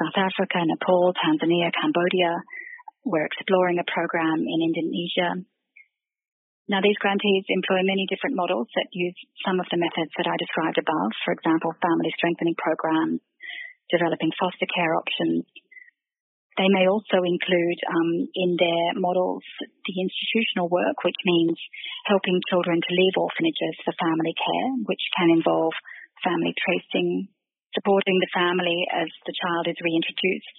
South 0.00 0.16
Africa, 0.16 0.64
Nepal, 0.64 1.12
Tanzania, 1.20 1.68
Cambodia. 1.76 2.40
We're 3.04 3.28
exploring 3.28 3.76
a 3.76 3.84
program 3.84 4.48
in 4.48 4.58
Indonesia. 4.64 5.44
Now, 6.66 6.82
these 6.82 6.98
grantees 6.98 7.46
employ 7.46 7.86
many 7.86 8.10
different 8.10 8.34
models 8.34 8.66
that 8.74 8.90
use 8.90 9.14
some 9.46 9.62
of 9.62 9.70
the 9.70 9.78
methods 9.78 10.10
that 10.18 10.26
I 10.26 10.34
described 10.34 10.82
above. 10.82 11.14
For 11.22 11.30
example, 11.30 11.70
family 11.78 12.10
strengthening 12.18 12.58
programs, 12.58 13.22
developing 13.86 14.34
foster 14.34 14.66
care 14.66 14.98
options. 14.98 15.46
They 16.58 16.66
may 16.66 16.88
also 16.90 17.22
include 17.22 17.78
um, 17.86 18.26
in 18.34 18.56
their 18.58 18.98
models 18.98 19.44
deinstitutional 19.86 20.66
work, 20.66 21.04
which 21.06 21.20
means 21.22 21.54
helping 22.08 22.40
children 22.50 22.82
to 22.82 22.96
leave 22.96 23.14
orphanages 23.14 23.76
for 23.84 23.94
family 24.02 24.34
care, 24.34 24.68
which 24.90 25.04
can 25.14 25.30
involve 25.30 25.76
family 26.24 26.56
tracing, 26.56 27.28
supporting 27.76 28.18
the 28.18 28.32
family 28.34 28.88
as 28.90 29.06
the 29.28 29.36
child 29.36 29.68
is 29.70 29.78
reintroduced, 29.84 30.56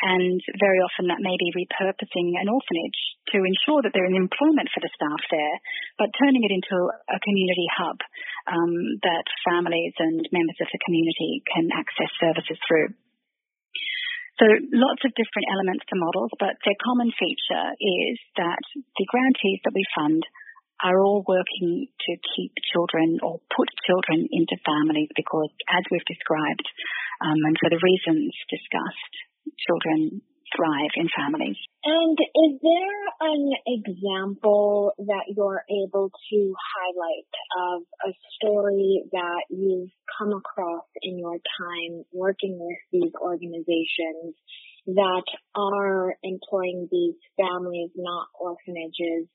and 0.00 0.38
very 0.62 0.78
often 0.78 1.10
that 1.10 1.24
may 1.24 1.34
be 1.34 1.54
repurposing 1.54 2.38
an 2.38 2.46
orphanage 2.46 3.00
to 3.34 3.42
ensure 3.42 3.82
that 3.82 3.92
there 3.92 4.06
is 4.06 4.14
employment 4.14 4.70
for 4.70 4.78
the 4.78 4.94
staff 4.94 5.22
there, 5.28 5.56
but 5.98 6.14
turning 6.14 6.46
it 6.46 6.54
into 6.54 6.76
a 7.10 7.18
community 7.20 7.68
hub 7.74 7.98
um, 8.46 8.72
that 9.02 9.26
families 9.42 9.94
and 9.98 10.22
members 10.30 10.58
of 10.62 10.70
the 10.70 10.82
community 10.86 11.42
can 11.50 11.68
access 11.74 12.10
services 12.22 12.58
through. 12.64 12.94
So 14.38 14.46
lots 14.70 15.02
of 15.02 15.18
different 15.18 15.50
elements 15.50 15.82
to 15.90 15.98
models, 15.98 16.30
but 16.38 16.54
their 16.62 16.78
common 16.78 17.10
feature 17.10 17.68
is 17.74 18.16
that 18.38 18.62
the 18.78 19.08
grantees 19.10 19.58
that 19.66 19.74
we 19.74 19.82
fund 19.98 20.22
are 20.78 21.02
all 21.02 21.26
working 21.26 21.90
to 21.90 22.12
keep 22.38 22.54
children 22.70 23.18
or 23.18 23.42
put 23.50 23.66
children 23.82 24.30
into 24.30 24.54
families 24.62 25.10
because, 25.18 25.50
as 25.66 25.82
we've 25.90 26.06
described, 26.06 26.66
um, 27.18 27.34
and 27.50 27.58
for 27.58 27.66
the 27.66 27.82
reasons 27.82 28.30
discussed, 28.46 29.14
children 29.66 30.22
thrive 30.56 30.92
in 30.96 31.08
families. 31.14 31.56
And 31.84 32.18
is 32.18 32.60
there 32.62 33.30
an 33.32 33.50
example 33.66 34.92
that 34.98 35.24
you're 35.34 35.64
able 35.70 36.10
to 36.10 36.54
highlight 36.74 37.32
of 37.76 37.82
a 38.06 38.12
story 38.36 39.04
that 39.12 39.42
you've 39.50 39.90
come 40.18 40.32
across 40.32 40.86
in 41.02 41.18
your 41.18 41.36
time 41.36 42.04
working 42.12 42.58
with 42.58 42.78
these 42.92 43.12
organizations 43.20 44.34
that 44.86 45.24
are 45.54 46.16
employing 46.22 46.88
these 46.90 47.16
families, 47.36 47.90
not 47.94 48.26
orphanages, 48.40 49.28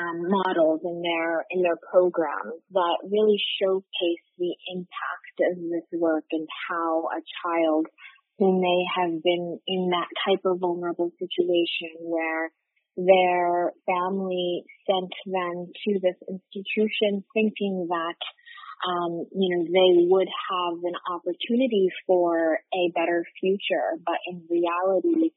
um, 0.00 0.28
models 0.28 0.80
in 0.84 1.02
their 1.02 1.44
in 1.50 1.62
their 1.62 1.78
programs 1.90 2.58
that 2.72 2.96
really 3.04 3.38
showcase 3.60 4.26
the 4.38 4.54
impact 4.74 5.36
of 5.50 5.56
this 5.56 5.86
work 6.00 6.24
and 6.32 6.48
how 6.68 7.08
a 7.14 7.20
child 7.42 7.86
who 8.38 8.60
may 8.60 8.84
have 8.96 9.22
been 9.22 9.58
in 9.66 9.90
that 9.90 10.08
type 10.26 10.40
of 10.44 10.58
vulnerable 10.58 11.10
situation 11.18 11.94
where 12.00 12.50
their 12.96 13.72
family 13.86 14.64
sent 14.86 15.12
them 15.26 15.66
to 15.86 16.00
this 16.00 16.16
institution 16.28 17.24
thinking 17.34 17.88
that 17.88 18.16
um, 18.86 19.26
you 19.32 19.56
know 19.56 19.64
they 19.64 20.06
would 20.08 20.28
have 20.28 20.74
an 20.82 20.94
opportunity 21.10 21.88
for 22.06 22.58
a 22.72 22.92
better 22.94 23.24
future. 23.40 23.98
But 24.04 24.18
in 24.26 24.42
reality 24.50 25.30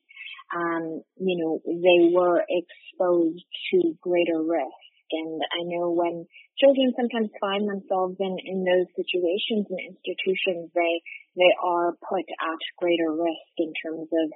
um, 0.55 1.01
you 1.17 1.37
know 1.37 1.61
they 1.65 2.13
were 2.13 2.43
exposed 2.47 3.45
to 3.71 3.93
greater 4.01 4.41
risk 4.41 4.86
and 5.11 5.41
I 5.53 5.63
know 5.63 5.91
when 5.91 6.25
children 6.59 6.93
sometimes 6.95 7.29
find 7.39 7.67
themselves 7.67 8.17
in, 8.19 8.35
in 8.43 8.65
those 8.65 8.89
situations 8.95 9.67
and 9.69 9.79
institutions, 9.93 10.71
they, 10.73 10.93
they 11.35 11.51
are 11.63 11.93
put 12.01 12.25
at 12.27 12.61
greater 12.77 13.11
risk 13.13 13.53
in 13.57 13.71
terms 13.77 14.09
of, 14.11 14.27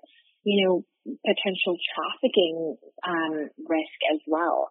you 0.44 0.66
know, 0.66 0.86
potential 1.26 1.78
trafficking, 1.96 2.78
um, 3.04 3.50
risk 3.68 4.00
as 4.14 4.22
well. 4.28 4.70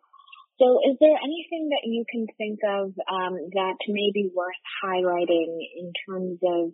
So 0.61 0.79
is 0.85 0.97
there 1.01 1.17
anything 1.17 1.73
that 1.73 1.89
you 1.89 2.05
can 2.05 2.27
think 2.37 2.61
of, 2.69 2.93
um, 3.09 3.35
that 3.57 3.79
may 3.89 4.11
be 4.13 4.29
worth 4.29 4.63
highlighting 4.85 5.57
in 5.77 5.93
terms 6.07 6.39
of 6.45 6.73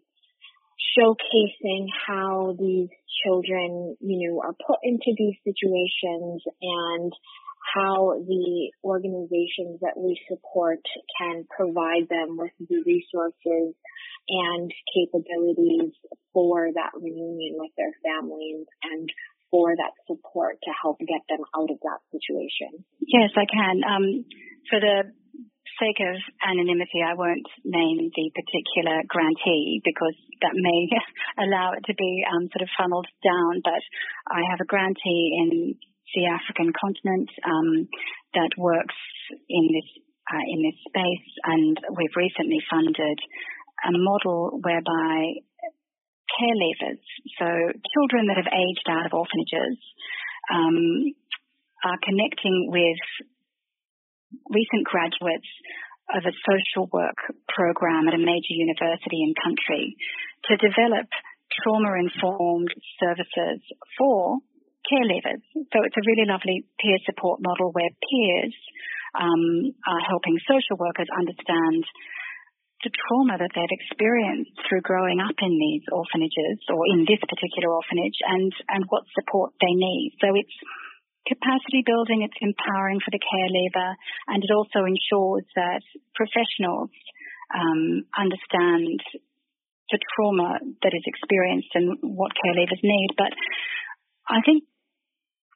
showcasing 0.99 1.87
how 2.07 2.57
these 2.59 2.89
children, 3.25 3.97
you 4.01 4.29
know, 4.29 4.41
are 4.43 4.55
put 4.67 4.79
into 4.83 5.13
these 5.17 5.37
situations 5.45 6.43
and 6.61 7.13
how 7.75 8.15
the 8.27 8.71
organizations 8.85 9.81
that 9.83 9.97
we 9.97 10.19
support 10.29 10.81
can 11.19 11.45
provide 11.51 12.09
them 12.09 12.37
with 12.39 12.53
the 12.61 12.83
resources 12.87 13.75
and 14.29 14.71
capabilities 14.95 15.93
for 16.33 16.69
that 16.75 16.93
reunion 16.95 17.59
with 17.59 17.73
their 17.77 17.95
families 18.03 18.67
and 18.83 19.09
for 19.51 19.75
that 19.75 19.95
support 20.07 20.59
to 20.63 20.71
help 20.83 20.99
get 20.99 21.23
them 21.29 21.43
out 21.55 21.71
of 21.71 21.79
that 21.83 22.03
situation. 22.11 22.85
Yes, 23.01 23.31
I 23.37 23.47
can. 23.47 23.83
Um, 23.87 24.25
for 24.69 24.81
the 24.81 25.15
sake 25.79 26.01
of 26.03 26.17
anonymity, 26.43 27.05
I 27.05 27.15
won't 27.15 27.47
name 27.65 28.11
the 28.11 28.27
particular 28.35 29.05
grantee 29.07 29.81
because 29.85 30.17
that 30.43 30.57
may 30.57 30.89
allow 31.45 31.73
it 31.79 31.85
to 31.87 31.95
be 31.95 32.25
um, 32.27 32.49
sort 32.51 32.63
of 32.63 32.71
funneled 32.75 33.07
down. 33.23 33.63
But 33.63 33.83
I 34.27 34.43
have 34.51 34.61
a 34.61 34.69
grantee 34.69 35.37
in 35.39 35.79
the 36.15 36.27
African 36.27 36.73
continent 36.73 37.31
um, 37.45 37.89
that 38.35 38.53
works 38.57 38.95
in 39.49 39.65
this 39.73 39.89
uh, 40.27 40.47
in 40.51 40.59
this 40.63 40.79
space, 40.91 41.29
and 41.45 41.79
we've 41.95 42.17
recently 42.19 42.59
funded 42.67 43.19
a 43.87 43.93
model 43.95 44.59
whereby 44.59 45.39
care 46.35 46.57
leavers, 46.59 47.03
so 47.39 47.47
children 47.95 48.27
that 48.27 48.37
have 48.37 48.51
aged 48.51 48.87
out 48.91 49.07
of 49.07 49.15
orphanages, 49.15 49.79
um, 50.51 51.15
are 51.85 51.99
connecting 52.03 52.67
with 52.75 52.99
recent 54.51 54.85
graduates 54.85 55.49
of 56.11 56.23
a 56.27 56.35
social 56.47 56.91
work 56.93 57.19
program 57.49 58.09
at 58.09 58.15
a 58.15 58.23
major 58.23 58.55
university 58.55 59.23
in 59.23 59.35
country 59.39 59.97
to 60.47 60.57
develop 60.59 61.07
trauma 61.63 61.99
informed 61.99 62.71
services 62.99 63.63
for 63.99 64.39
care 64.89 65.07
leavers. 65.07 65.43
So 65.75 65.83
it's 65.83 65.99
a 65.99 66.07
really 66.07 66.27
lovely 66.27 66.65
peer 66.79 66.99
support 67.05 67.43
model 67.43 67.71
where 67.75 67.91
peers 67.91 68.55
um, 69.15 69.75
are 69.87 70.03
helping 70.07 70.39
social 70.47 70.79
workers 70.79 71.09
understand 71.11 71.85
the 72.85 72.93
trauma 72.93 73.41
that 73.41 73.51
they've 73.57 73.79
experienced 73.83 74.53
through 74.69 74.85
growing 74.85 75.19
up 75.19 75.35
in 75.41 75.55
these 75.57 75.83
orphanages 75.91 76.61
or 76.69 76.85
in 76.93 77.09
this 77.09 77.23
particular 77.25 77.73
orphanage 77.73 78.21
and, 78.21 78.53
and 78.69 78.85
what 78.93 79.09
support 79.17 79.57
they 79.59 79.73
need. 79.73 80.13
So 80.21 80.37
it's 80.37 80.57
capacity 81.27 81.83
building, 81.83 82.23
it's 82.23 82.39
empowering 82.39 83.01
for 83.01 83.11
the 83.11 83.19
care 83.19 83.51
leaver, 83.51 83.91
and 84.29 84.45
it 84.45 84.53
also 84.53 84.87
ensures 84.87 85.49
that 85.57 85.83
professionals 86.15 86.93
um, 87.51 88.07
understand 88.15 89.01
the 89.91 89.99
trauma 90.15 90.59
that 90.83 90.95
is 90.95 91.07
experienced 91.07 91.73
and 91.75 91.97
what 92.03 92.35
care 92.35 92.55
leavers 92.55 92.83
need. 92.83 93.11
But 93.17 93.33
I 94.29 94.43
think 94.45 94.65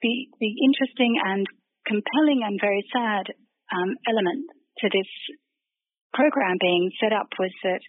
the, 0.03 0.15
the 0.41 0.53
interesting 0.65 1.21
and 1.21 1.47
compelling 1.87 2.41
and 2.45 2.59
very 2.61 2.85
sad 2.93 3.29
um, 3.73 3.97
element 4.09 4.47
to 4.81 4.89
this 4.89 5.11
program 6.13 6.57
being 6.61 6.91
set 7.01 7.13
up 7.13 7.29
was 7.39 7.53
that 7.63 7.83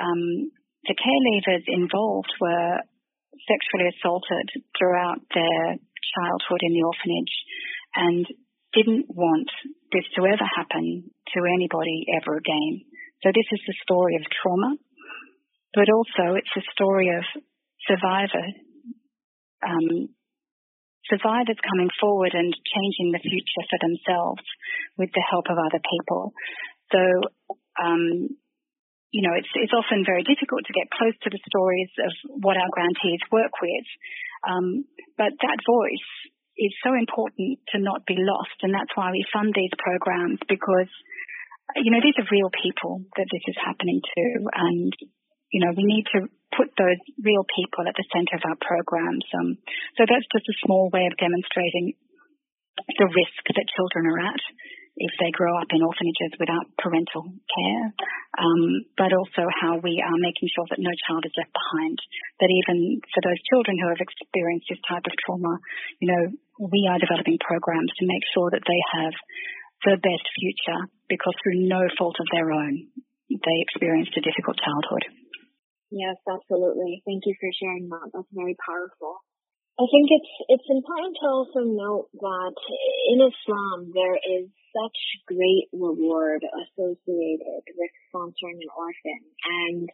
um, 0.00 0.50
the 0.86 0.94
care 0.94 1.22
leavers 1.30 1.64
involved 1.66 2.32
were 2.40 2.78
sexually 3.48 3.90
assaulted 3.90 4.46
throughout 4.78 5.20
their 5.34 5.78
childhood 5.78 6.62
in 6.62 6.72
the 6.74 6.84
orphanage 6.84 7.34
and 7.94 8.24
didn't 8.72 9.06
want 9.08 9.48
this 9.92 10.04
to 10.16 10.24
ever 10.24 10.48
happen 10.56 11.10
to 11.34 11.38
anybody 11.54 12.06
ever 12.16 12.36
again. 12.36 12.82
So 13.22 13.30
this 13.30 13.48
is 13.52 13.62
the 13.66 13.76
story 13.84 14.16
of 14.16 14.24
trauma, 14.30 14.76
but 15.74 15.88
also 15.92 16.36
it's 16.36 16.56
a 16.56 16.64
story 16.72 17.08
of 17.12 17.24
survivor, 17.86 18.46
um, 19.62 20.08
survivors 21.10 21.58
coming 21.66 21.90
forward 21.98 22.34
and 22.34 22.52
changing 22.52 23.10
the 23.10 23.22
future 23.22 23.64
for 23.66 23.78
themselves 23.82 24.44
with 24.98 25.10
the 25.14 25.24
help 25.26 25.50
of 25.50 25.58
other 25.58 25.82
people. 25.82 26.32
So, 26.92 27.00
um, 27.80 28.36
you 29.10 29.22
know, 29.24 29.34
it's, 29.36 29.50
it's 29.58 29.76
often 29.76 30.08
very 30.08 30.24
difficult 30.24 30.64
to 30.66 30.76
get 30.76 30.92
close 30.92 31.16
to 31.24 31.30
the 31.30 31.42
stories 31.48 31.92
of 32.00 32.12
what 32.40 32.56
our 32.56 32.70
grantees 32.72 33.20
work 33.28 33.52
with. 33.60 33.88
Um, 34.46 34.84
but 35.18 35.36
that 35.36 35.58
voice 35.68 36.08
is 36.56 36.72
so 36.84 36.94
important 36.94 37.60
to 37.72 37.78
not 37.80 38.04
be 38.06 38.16
lost. 38.18 38.56
And 38.62 38.72
that's 38.72 38.92
why 38.94 39.10
we 39.10 39.24
fund 39.32 39.52
these 39.52 39.72
programs 39.76 40.40
because, 40.48 40.90
you 41.76 41.90
know, 41.92 42.00
these 42.00 42.16
are 42.20 42.28
real 42.32 42.52
people 42.52 43.04
that 43.16 43.28
this 43.28 43.44
is 43.48 43.58
happening 43.60 44.00
to. 44.00 44.24
And, 44.52 44.92
you 45.52 45.60
know, 45.64 45.72
we 45.76 45.84
need 45.84 46.06
to 46.16 46.28
put 46.56 46.70
those 46.76 47.00
real 47.20 47.44
people 47.48 47.84
at 47.88 47.96
the 47.96 48.08
center 48.12 48.36
of 48.36 48.46
our 48.46 48.58
programs. 48.60 49.24
Um, 49.36 49.58
so 49.96 50.04
that's 50.04 50.28
just 50.32 50.52
a 50.52 50.60
small 50.64 50.92
way 50.92 51.08
of 51.08 51.18
demonstrating 51.18 51.96
the 52.76 53.08
risk 53.08 53.42
that 53.52 53.72
children 53.76 54.08
are 54.08 54.20
at 54.32 54.42
if 54.96 55.12
they 55.16 55.32
grow 55.32 55.56
up 55.56 55.72
in 55.72 55.80
orphanages 55.80 56.36
without 56.36 56.68
parental 56.76 57.24
care, 57.24 57.84
um, 58.36 58.84
but 59.00 59.16
also 59.16 59.48
how 59.48 59.80
we 59.80 59.96
are 60.04 60.20
making 60.20 60.52
sure 60.52 60.68
that 60.68 60.84
no 60.84 60.92
child 61.08 61.24
is 61.24 61.32
left 61.40 61.52
behind. 61.56 61.96
That 62.44 62.52
even 62.52 63.00
for 63.08 63.24
those 63.24 63.40
children 63.48 63.80
who 63.80 63.88
have 63.88 64.04
experienced 64.04 64.68
this 64.68 64.84
type 64.84 65.08
of 65.08 65.16
trauma, 65.24 65.56
you 65.96 66.12
know, 66.12 66.22
we 66.60 66.84
are 66.92 67.00
developing 67.00 67.40
programs 67.40 67.92
to 67.96 68.04
make 68.04 68.24
sure 68.36 68.52
that 68.52 68.68
they 68.68 68.80
have 69.00 69.16
the 69.88 69.96
best 69.96 70.26
future 70.36 70.80
because 71.08 71.34
through 71.40 71.64
no 71.64 71.80
fault 71.96 72.20
of 72.20 72.28
their 72.28 72.52
own, 72.52 72.92
they 73.32 73.58
experienced 73.64 74.12
a 74.20 74.22
difficult 74.22 74.60
childhood. 74.60 75.21
Yes, 75.92 76.16
absolutely. 76.24 77.04
Thank 77.04 77.28
you 77.28 77.36
for 77.36 77.52
sharing 77.52 77.92
that. 77.92 78.08
That's 78.16 78.32
very 78.32 78.56
powerful. 78.64 79.20
I 79.76 79.84
think 79.92 80.08
it's 80.08 80.32
it's 80.48 80.70
important 80.72 81.20
to 81.20 81.26
also 81.28 81.68
note 81.68 82.08
that 82.16 82.56
in 83.12 83.20
Islam 83.20 83.92
there 83.92 84.16
is 84.16 84.48
such 84.72 84.98
great 85.28 85.68
reward 85.72 86.40
associated 86.48 87.64
with 87.76 87.92
sponsoring 88.08 88.56
an 88.64 88.72
orphan. 88.72 89.20
And 89.44 89.84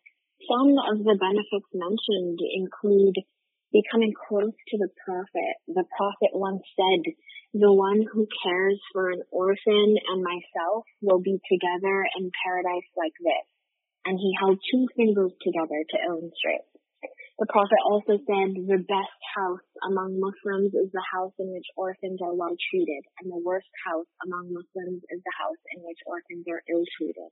some 0.46 0.70
of 0.78 1.02
the 1.02 1.18
benefits 1.18 1.66
mentioned 1.74 2.38
include 2.46 3.18
becoming 3.74 4.14
close 4.14 4.54
to 4.54 4.76
the 4.78 4.90
Prophet. 5.02 5.54
The 5.66 5.86
Prophet 5.98 6.30
once 6.30 6.62
said, 6.78 7.10
the 7.54 7.74
one 7.74 8.06
who 8.06 8.30
cares 8.46 8.78
for 8.92 9.10
an 9.10 9.22
orphan 9.34 9.98
and 9.98 10.22
myself 10.22 10.86
will 11.02 11.18
be 11.18 11.42
together 11.50 12.06
in 12.14 12.30
paradise 12.46 12.90
like 12.94 13.18
this. 13.18 13.46
And 14.08 14.16
he 14.16 14.32
held 14.40 14.56
two 14.56 14.88
fingers 14.96 15.36
together 15.44 15.84
to 15.84 15.96
illustrate. 16.08 16.64
The 17.36 17.52
Prophet 17.52 17.78
also 17.84 18.16
said, 18.24 18.56
the 18.56 18.82
best 18.82 19.20
house 19.36 19.68
among 19.84 20.16
Muslims 20.16 20.72
is 20.72 20.88
the 20.90 21.06
house 21.12 21.36
in 21.36 21.52
which 21.52 21.68
orphans 21.76 22.18
are 22.24 22.32
well 22.32 22.56
treated, 22.72 23.04
and 23.20 23.28
the 23.28 23.44
worst 23.44 23.68
house 23.84 24.08
among 24.24 24.48
Muslims 24.50 25.04
is 25.12 25.20
the 25.20 25.36
house 25.36 25.62
in 25.76 25.84
which 25.84 26.00
orphans 26.08 26.48
are 26.48 26.64
ill 26.72 26.82
treated. 26.96 27.30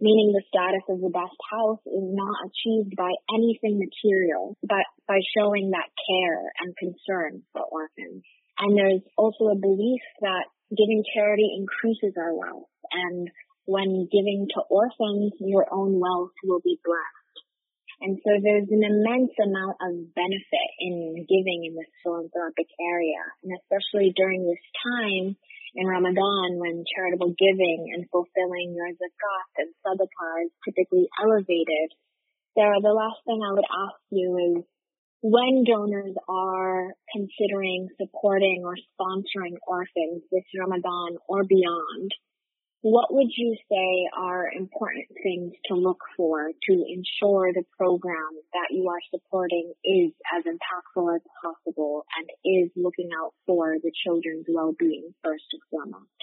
Meaning 0.00 0.32
the 0.32 0.48
status 0.48 0.82
of 0.88 1.04
the 1.04 1.12
best 1.12 1.38
house 1.52 1.84
is 1.86 2.06
not 2.08 2.50
achieved 2.50 2.96
by 2.96 3.12
anything 3.30 3.76
material, 3.78 4.56
but 4.64 4.88
by 5.06 5.20
showing 5.36 5.76
that 5.76 5.92
care 6.08 6.48
and 6.64 6.74
concern 6.80 7.44
for 7.52 7.68
orphans. 7.68 8.24
And 8.58 8.74
there's 8.74 9.04
also 9.14 9.52
a 9.52 9.60
belief 9.60 10.02
that 10.24 10.48
giving 10.72 11.04
charity 11.14 11.52
increases 11.52 12.16
our 12.16 12.34
wealth, 12.34 12.72
and 12.90 13.28
when 13.68 14.08
giving 14.08 14.48
to 14.56 14.64
orphans, 14.72 15.36
your 15.44 15.68
own 15.68 16.00
wealth 16.00 16.32
will 16.42 16.64
be 16.64 16.80
blessed. 16.80 17.36
And 18.00 18.16
so 18.24 18.30
there's 18.40 18.70
an 18.72 18.80
immense 18.80 19.36
amount 19.36 19.76
of 19.84 20.14
benefit 20.16 20.70
in 20.80 21.26
giving 21.28 21.68
in 21.68 21.76
this 21.76 21.92
philanthropic 22.00 22.72
area. 22.80 23.20
And 23.44 23.52
especially 23.60 24.16
during 24.16 24.48
this 24.48 24.64
time 24.80 25.36
in 25.76 25.84
Ramadan 25.84 26.56
when 26.56 26.88
charitable 26.88 27.36
giving 27.36 27.92
and 27.92 28.08
fulfilling 28.08 28.72
your 28.72 28.88
zakat 28.88 29.48
and 29.60 29.70
sadaqah 29.84 30.48
is 30.48 30.52
typically 30.64 31.04
elevated. 31.20 31.92
Sarah, 32.56 32.80
the 32.80 32.96
last 32.96 33.20
thing 33.28 33.44
I 33.44 33.52
would 33.52 33.68
ask 33.68 34.00
you 34.08 34.28
is 34.56 34.64
when 35.20 35.68
donors 35.68 36.16
are 36.24 36.94
considering 37.12 37.88
supporting 38.00 38.62
or 38.64 38.80
sponsoring 38.96 39.60
orphans 39.66 40.22
this 40.32 40.46
Ramadan 40.56 41.18
or 41.28 41.44
beyond, 41.44 42.14
what 42.82 43.12
would 43.12 43.30
you 43.36 43.56
say 43.68 44.08
are 44.16 44.46
important 44.54 45.06
things 45.22 45.52
to 45.66 45.74
look 45.74 45.98
for 46.16 46.46
to 46.46 46.72
ensure 46.72 47.50
the 47.52 47.66
program 47.76 48.38
that 48.54 48.70
you 48.70 48.86
are 48.88 49.02
supporting 49.10 49.72
is 49.84 50.12
as 50.38 50.44
impactful 50.46 51.16
as 51.16 51.22
possible 51.42 52.06
and 52.14 52.30
is 52.46 52.70
looking 52.76 53.10
out 53.18 53.34
for 53.46 53.74
the 53.82 53.90
children's 54.06 54.46
well-being 54.48 55.10
first 55.24 55.44
and 55.52 55.62
foremost? 55.70 56.18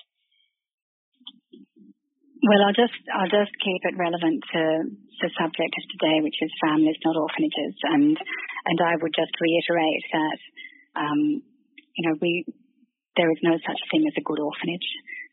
Well, 2.46 2.62
I'll 2.68 2.78
just 2.78 3.00
I'll 3.10 3.32
just 3.32 3.52
keep 3.60 3.82
it 3.84 3.98
relevant 3.98 4.44
to 4.54 4.62
the 4.86 5.30
subject 5.36 5.74
of 5.76 5.84
today, 5.98 6.22
which 6.22 6.38
is 6.40 6.52
families, 6.64 7.00
not 7.04 7.18
orphanages, 7.18 7.76
and 7.84 8.16
and 8.16 8.78
I 8.80 8.96
would 9.02 9.16
just 9.18 9.34
reiterate 9.42 10.06
that 10.14 10.40
um, 10.94 11.42
you 11.98 12.04
know 12.06 12.16
we 12.22 12.46
there 13.18 13.32
is 13.32 13.40
no 13.42 13.58
such 13.66 13.82
thing 13.90 14.06
as 14.06 14.14
a 14.16 14.24
good 14.24 14.40
orphanage. 14.40 14.88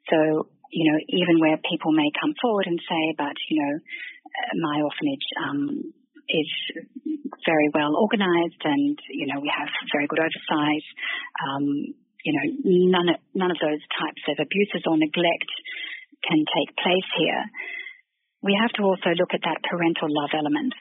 So 0.09 0.49
you 0.73 0.89
know, 0.89 0.99
even 1.13 1.37
where 1.37 1.61
people 1.61 1.93
may 1.93 2.09
come 2.17 2.33
forward 2.41 2.65
and 2.67 2.81
say, 2.81 3.03
but, 3.21 3.37
you 3.53 3.61
know, 3.61 3.75
my 4.57 4.81
orphanage 4.81 5.27
um, 5.37 5.93
is 6.33 6.51
very 7.45 7.69
well 7.77 7.93
organized 7.93 8.63
and, 8.65 8.97
you 9.13 9.29
know, 9.29 9.39
we 9.45 9.53
have 9.53 9.69
very 9.93 10.09
good 10.09 10.25
oversight. 10.25 10.87
Um, 11.45 11.93
you 12.25 12.33
know, 12.33 12.47
none 12.89 13.09
of, 13.13 13.19
none 13.37 13.53
of 13.53 13.61
those 13.61 13.85
types 14.01 14.25
of 14.33 14.41
abuses 14.41 14.89
or 14.89 14.97
neglect 14.97 15.51
can 16.25 16.41
take 16.41 16.71
place 16.81 17.09
here. 17.21 17.45
We 18.41 18.57
have 18.57 18.73
to 18.81 18.83
also 18.89 19.13
look 19.13 19.37
at 19.37 19.45
that 19.45 19.61
parental 19.69 20.09
love 20.09 20.33
element. 20.33 20.73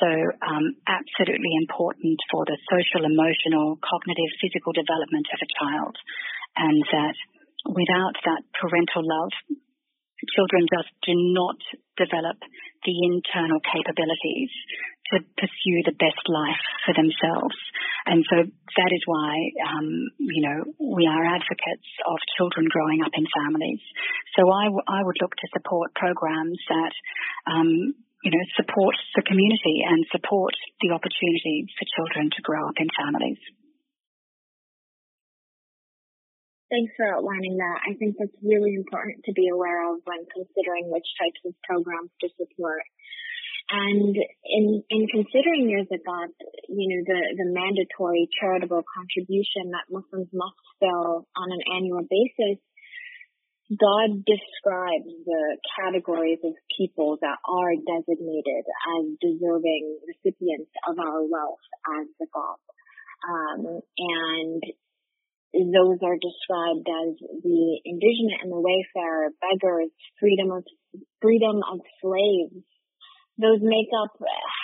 So, 0.00 0.08
um, 0.08 0.80
absolutely 0.88 1.52
important 1.60 2.16
for 2.32 2.48
the 2.48 2.56
social, 2.72 3.04
emotional, 3.04 3.76
cognitive, 3.78 4.32
physical 4.40 4.72
development 4.72 5.28
of 5.28 5.38
a 5.38 5.52
child. 5.60 5.94
And 6.56 6.80
that 6.80 7.16
without 7.66 8.16
that 8.24 8.42
parental 8.56 9.02
love, 9.04 9.32
children 10.36 10.68
just 10.68 10.92
do 11.06 11.14
not 11.32 11.56
develop 11.96 12.36
the 12.84 12.96
internal 13.08 13.60
capabilities 13.64 14.52
to 15.12 15.20
pursue 15.36 15.78
the 15.84 15.96
best 15.96 16.22
life 16.28 16.64
for 16.86 16.94
themselves. 16.94 17.56
And 18.06 18.24
so 18.30 18.46
that 18.46 18.90
is 18.94 19.02
why, 19.04 19.32
um, 19.66 19.88
you 20.18 20.42
know, 20.44 20.58
we 20.78 21.04
are 21.04 21.34
advocates 21.34 21.88
of 22.06 22.18
children 22.38 22.68
growing 22.70 23.02
up 23.02 23.12
in 23.16 23.26
families. 23.26 23.82
So 24.38 24.48
I, 24.48 24.70
w- 24.70 24.86
I 24.86 25.02
would 25.02 25.18
look 25.20 25.34
to 25.34 25.52
support 25.52 25.92
programs 25.98 26.58
that, 26.68 26.94
um, 27.50 27.92
you 28.22 28.30
know, 28.30 28.44
support 28.56 28.94
the 29.16 29.26
community 29.26 29.82
and 29.84 30.06
support 30.14 30.54
the 30.80 30.94
opportunity 30.94 31.66
for 31.74 31.84
children 31.96 32.30
to 32.30 32.40
grow 32.42 32.62
up 32.68 32.78
in 32.78 32.88
families. 32.94 33.40
Thanks 36.70 36.94
for 36.94 37.02
outlining 37.02 37.58
that. 37.58 37.82
I 37.82 37.98
think 37.98 38.14
that's 38.14 38.38
really 38.46 38.78
important 38.78 39.26
to 39.26 39.34
be 39.34 39.50
aware 39.50 39.90
of 39.90 40.06
when 40.06 40.22
considering 40.30 40.86
which 40.86 41.06
types 41.18 41.42
of 41.42 41.58
programs 41.66 42.14
to 42.22 42.30
support. 42.38 42.86
And 43.70 44.14
in 44.14 44.82
in 44.86 45.02
considering 45.10 45.66
your 45.66 45.82
zakat, 45.90 46.30
you 46.70 46.86
know, 46.90 47.02
the, 47.06 47.20
the 47.42 47.48
mandatory 47.50 48.30
charitable 48.38 48.82
contribution 48.86 49.74
that 49.74 49.90
Muslims 49.90 50.30
must 50.30 50.62
fill 50.78 51.26
on 51.34 51.48
an 51.50 51.62
annual 51.74 52.06
basis, 52.06 52.62
God 53.70 54.22
describes 54.26 55.10
the 55.26 55.42
categories 55.74 56.38
of 56.42 56.54
people 56.78 57.18
that 57.22 57.38
are 57.46 57.74
designated 57.78 58.62
as 58.94 59.02
deserving 59.22 59.98
recipients 60.06 60.70
of 60.86 60.98
our 61.02 61.22
wealth 61.26 61.66
as 61.98 62.06
zakat. 62.18 62.58
Um, 63.26 63.82
and 63.98 64.62
those 65.52 65.98
are 66.02 66.14
described 66.14 66.86
as 66.86 67.18
the 67.42 67.80
indigent 67.84 68.42
and 68.42 68.52
the 68.52 68.60
wayfarer, 68.60 69.30
beggars, 69.42 69.90
freedom 70.18 70.52
of 70.52 70.64
freedom 71.20 71.60
of 71.66 71.80
slaves. 72.00 72.62
Those 73.38 73.60
make 73.62 73.88
up 73.96 74.12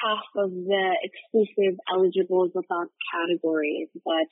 half 0.05 0.27
of 0.37 0.51
the 0.51 0.87
exclusive 1.03 1.79
eligible 1.91 2.49
without 2.55 2.93
categories, 3.11 3.89
but 4.05 4.31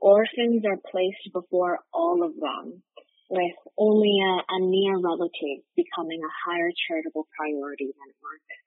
orphans 0.00 0.62
are 0.68 0.78
placed 0.90 1.32
before 1.32 1.80
all 1.92 2.22
of 2.22 2.36
them, 2.36 2.82
with 3.30 3.56
only 3.78 4.20
a, 4.20 4.34
a 4.52 4.58
near 4.60 5.00
relative 5.00 5.64
becoming 5.74 6.20
a 6.20 6.36
higher 6.44 6.70
charitable 6.86 7.26
priority 7.34 7.86
than 7.86 8.10
orphans. 8.22 8.65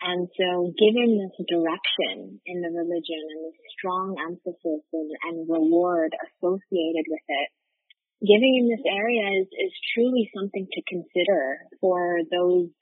And 0.00 0.28
so 0.32 0.72
given 0.80 1.20
this 1.20 1.36
direction 1.44 2.40
in 2.46 2.64
the 2.64 2.72
religion 2.72 3.20
and 3.20 3.52
the 3.52 3.54
strong 3.76 4.16
emphasis 4.16 4.84
and, 4.92 5.10
and 5.28 5.44
reward 5.44 6.16
associated 6.16 7.04
with 7.04 7.26
it, 7.28 7.48
giving 8.24 8.64
in 8.64 8.72
this 8.72 8.84
area 8.88 9.44
is, 9.44 9.48
is 9.52 9.72
truly 9.92 10.32
something 10.32 10.66
to 10.72 10.88
consider 10.88 11.68
for 11.80 12.24
those 12.32 12.72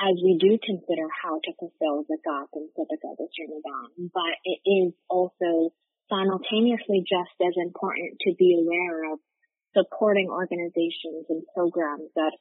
as 0.00 0.16
we 0.24 0.40
do 0.40 0.58
consider 0.58 1.06
how 1.06 1.38
to 1.38 1.52
fulfill 1.54 2.02
the 2.08 2.18
zakat 2.18 2.50
and 2.58 2.68
sadaqah 2.74 3.14
this 3.14 3.30
Ramadan. 3.38 4.10
But 4.10 4.34
it 4.42 4.58
is 4.64 4.90
also 5.06 5.70
simultaneously 6.10 7.04
just 7.06 7.36
as 7.44 7.54
important 7.60 8.18
to 8.26 8.34
be 8.34 8.58
aware 8.58 9.12
of 9.12 9.20
supporting 9.76 10.30
organizations 10.30 11.26
and 11.28 11.42
programs 11.54 12.10
that 12.14 12.34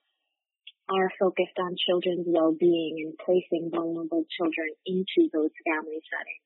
are 0.90 1.10
focused 1.20 1.56
on 1.60 1.80
children's 1.80 2.28
well-being 2.28 3.04
and 3.08 3.16
placing 3.20 3.72
vulnerable 3.72 4.26
children 4.36 4.70
into 4.86 5.32
those 5.32 5.54
family 5.64 6.00
settings. 6.12 6.44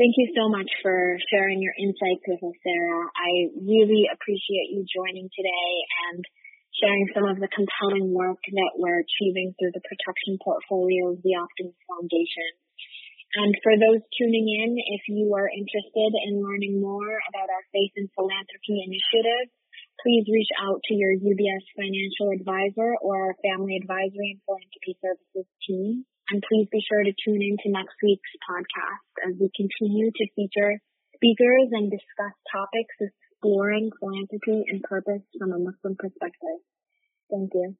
Thank 0.00 0.16
you 0.16 0.32
so 0.32 0.48
much 0.48 0.70
for 0.80 1.20
sharing 1.28 1.60
your 1.60 1.76
insights 1.76 2.24
with 2.24 2.40
us, 2.40 2.56
Sarah. 2.64 3.04
I 3.12 3.52
really 3.60 4.08
appreciate 4.08 4.72
you 4.72 4.88
joining 4.88 5.28
today 5.28 5.70
and 6.08 6.24
sharing 6.72 7.04
some 7.12 7.28
of 7.28 7.36
the 7.36 7.52
compelling 7.52 8.08
work 8.14 8.40
that 8.40 8.72
we're 8.80 9.04
achieving 9.04 9.52
through 9.60 9.76
the 9.76 9.84
protection 9.84 10.40
portfolio 10.40 11.12
of 11.12 11.20
the 11.20 11.36
Optimus 11.36 11.76
Foundation. 11.84 12.50
And 13.36 13.52
for 13.62 13.76
those 13.76 14.00
tuning 14.16 14.48
in, 14.48 14.74
if 14.74 15.04
you 15.06 15.30
are 15.36 15.52
interested 15.52 16.10
in 16.26 16.42
learning 16.42 16.80
more 16.80 17.20
about 17.30 17.52
our 17.52 17.64
Faith 17.70 17.94
and 18.00 18.08
Philanthropy 18.16 18.80
initiative, 18.80 19.52
please 20.02 20.24
reach 20.32 20.50
out 20.60 20.80
to 20.88 20.94
your 20.94 21.12
UBS 21.12 21.64
financial 21.76 22.32
advisor 22.32 22.96
or 23.00 23.32
our 23.32 23.36
family 23.44 23.76
advisory 23.76 24.36
and 24.36 24.42
philanthropy 24.44 24.94
services 25.00 25.48
team. 25.66 26.04
And 26.30 26.42
please 26.46 26.68
be 26.70 26.80
sure 26.80 27.02
to 27.02 27.12
tune 27.24 27.42
in 27.42 27.58
to 27.64 27.68
next 27.74 27.98
week's 28.02 28.30
podcast 28.46 29.10
as 29.26 29.34
we 29.40 29.50
continue 29.50 30.10
to 30.14 30.24
feature 30.36 30.78
speakers 31.16 31.68
and 31.74 31.90
discuss 31.90 32.34
topics 32.52 32.94
exploring 33.02 33.90
philanthropy 33.98 34.64
and 34.68 34.82
purpose 34.82 35.22
from 35.38 35.52
a 35.52 35.58
Muslim 35.58 35.96
perspective. 35.98 36.60
Thank 37.30 37.50
you. 37.54 37.74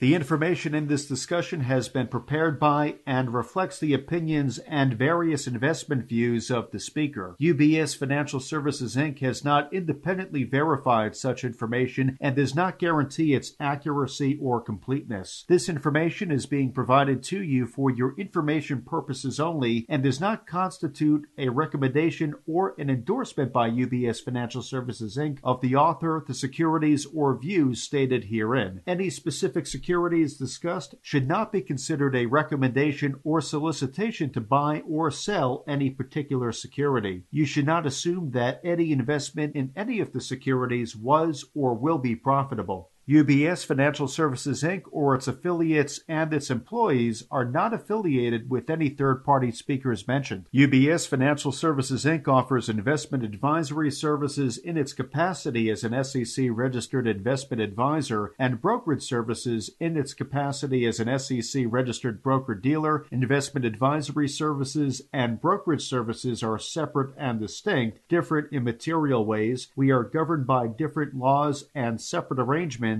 The 0.00 0.14
information 0.14 0.74
in 0.74 0.86
this 0.86 1.04
discussion 1.04 1.60
has 1.60 1.90
been 1.90 2.06
prepared 2.06 2.58
by 2.58 2.94
and 3.06 3.34
reflects 3.34 3.78
the 3.78 3.92
opinions 3.92 4.56
and 4.60 4.94
various 4.94 5.46
investment 5.46 6.08
views 6.08 6.50
of 6.50 6.70
the 6.70 6.80
speaker. 6.80 7.36
UBS 7.38 7.94
Financial 7.94 8.40
Services 8.40 8.96
Inc. 8.96 9.18
has 9.18 9.44
not 9.44 9.70
independently 9.74 10.42
verified 10.44 11.14
such 11.14 11.44
information 11.44 12.16
and 12.18 12.34
does 12.34 12.54
not 12.54 12.78
guarantee 12.78 13.34
its 13.34 13.52
accuracy 13.60 14.38
or 14.40 14.62
completeness. 14.62 15.44
This 15.48 15.68
information 15.68 16.30
is 16.30 16.46
being 16.46 16.72
provided 16.72 17.22
to 17.24 17.42
you 17.42 17.66
for 17.66 17.90
your 17.90 18.14
information 18.16 18.80
purposes 18.80 19.38
only 19.38 19.84
and 19.86 20.02
does 20.02 20.18
not 20.18 20.46
constitute 20.46 21.26
a 21.36 21.50
recommendation 21.50 22.32
or 22.46 22.74
an 22.78 22.88
endorsement 22.88 23.52
by 23.52 23.68
UBS 23.68 24.24
Financial 24.24 24.62
Services 24.62 25.18
Inc. 25.18 25.40
of 25.44 25.60
the 25.60 25.76
author, 25.76 26.24
the 26.26 26.32
securities, 26.32 27.04
or 27.14 27.38
views 27.38 27.82
stated 27.82 28.24
herein. 28.24 28.80
Any 28.86 29.10
specific 29.10 29.66
security 29.66 29.89
securities 29.90 30.36
discussed 30.36 30.94
should 31.02 31.26
not 31.26 31.50
be 31.50 31.60
considered 31.60 32.14
a 32.14 32.24
recommendation 32.24 33.12
or 33.24 33.40
solicitation 33.40 34.30
to 34.30 34.40
buy 34.40 34.80
or 34.88 35.10
sell 35.10 35.64
any 35.66 35.90
particular 35.90 36.52
security. 36.52 37.24
You 37.32 37.44
should 37.44 37.66
not 37.66 37.86
assume 37.86 38.30
that 38.30 38.60
any 38.62 38.92
investment 38.92 39.56
in 39.56 39.72
any 39.74 39.98
of 39.98 40.12
the 40.12 40.20
securities 40.20 40.94
was 40.94 41.44
or 41.56 41.74
will 41.74 41.98
be 41.98 42.14
profitable. 42.14 42.92
UBS 43.10 43.66
Financial 43.66 44.06
Services 44.06 44.62
Inc. 44.62 44.82
or 44.92 45.16
its 45.16 45.26
affiliates 45.26 45.98
and 46.06 46.32
its 46.32 46.48
employees 46.48 47.24
are 47.28 47.44
not 47.44 47.74
affiliated 47.74 48.48
with 48.48 48.70
any 48.70 48.88
third 48.88 49.24
party 49.24 49.50
speakers 49.50 50.06
mentioned. 50.06 50.46
UBS 50.54 51.08
Financial 51.08 51.50
Services 51.50 52.04
Inc. 52.04 52.28
offers 52.28 52.68
investment 52.68 53.24
advisory 53.24 53.90
services 53.90 54.58
in 54.58 54.76
its 54.76 54.92
capacity 54.92 55.68
as 55.70 55.82
an 55.82 56.04
SEC 56.04 56.50
registered 56.52 57.08
investment 57.08 57.60
advisor 57.60 58.32
and 58.38 58.60
brokerage 58.60 59.02
services 59.02 59.72
in 59.80 59.96
its 59.96 60.14
capacity 60.14 60.86
as 60.86 61.00
an 61.00 61.18
SEC 61.18 61.64
registered 61.66 62.22
broker 62.22 62.54
dealer. 62.54 63.06
Investment 63.10 63.66
advisory 63.66 64.28
services 64.28 65.02
and 65.12 65.40
brokerage 65.40 65.82
services 65.82 66.44
are 66.44 66.60
separate 66.60 67.12
and 67.18 67.40
distinct, 67.40 68.08
different 68.08 68.52
in 68.52 68.62
material 68.62 69.24
ways. 69.24 69.66
We 69.74 69.90
are 69.90 70.04
governed 70.04 70.46
by 70.46 70.68
different 70.68 71.16
laws 71.16 71.64
and 71.74 72.00
separate 72.00 72.38
arrangements 72.38 72.99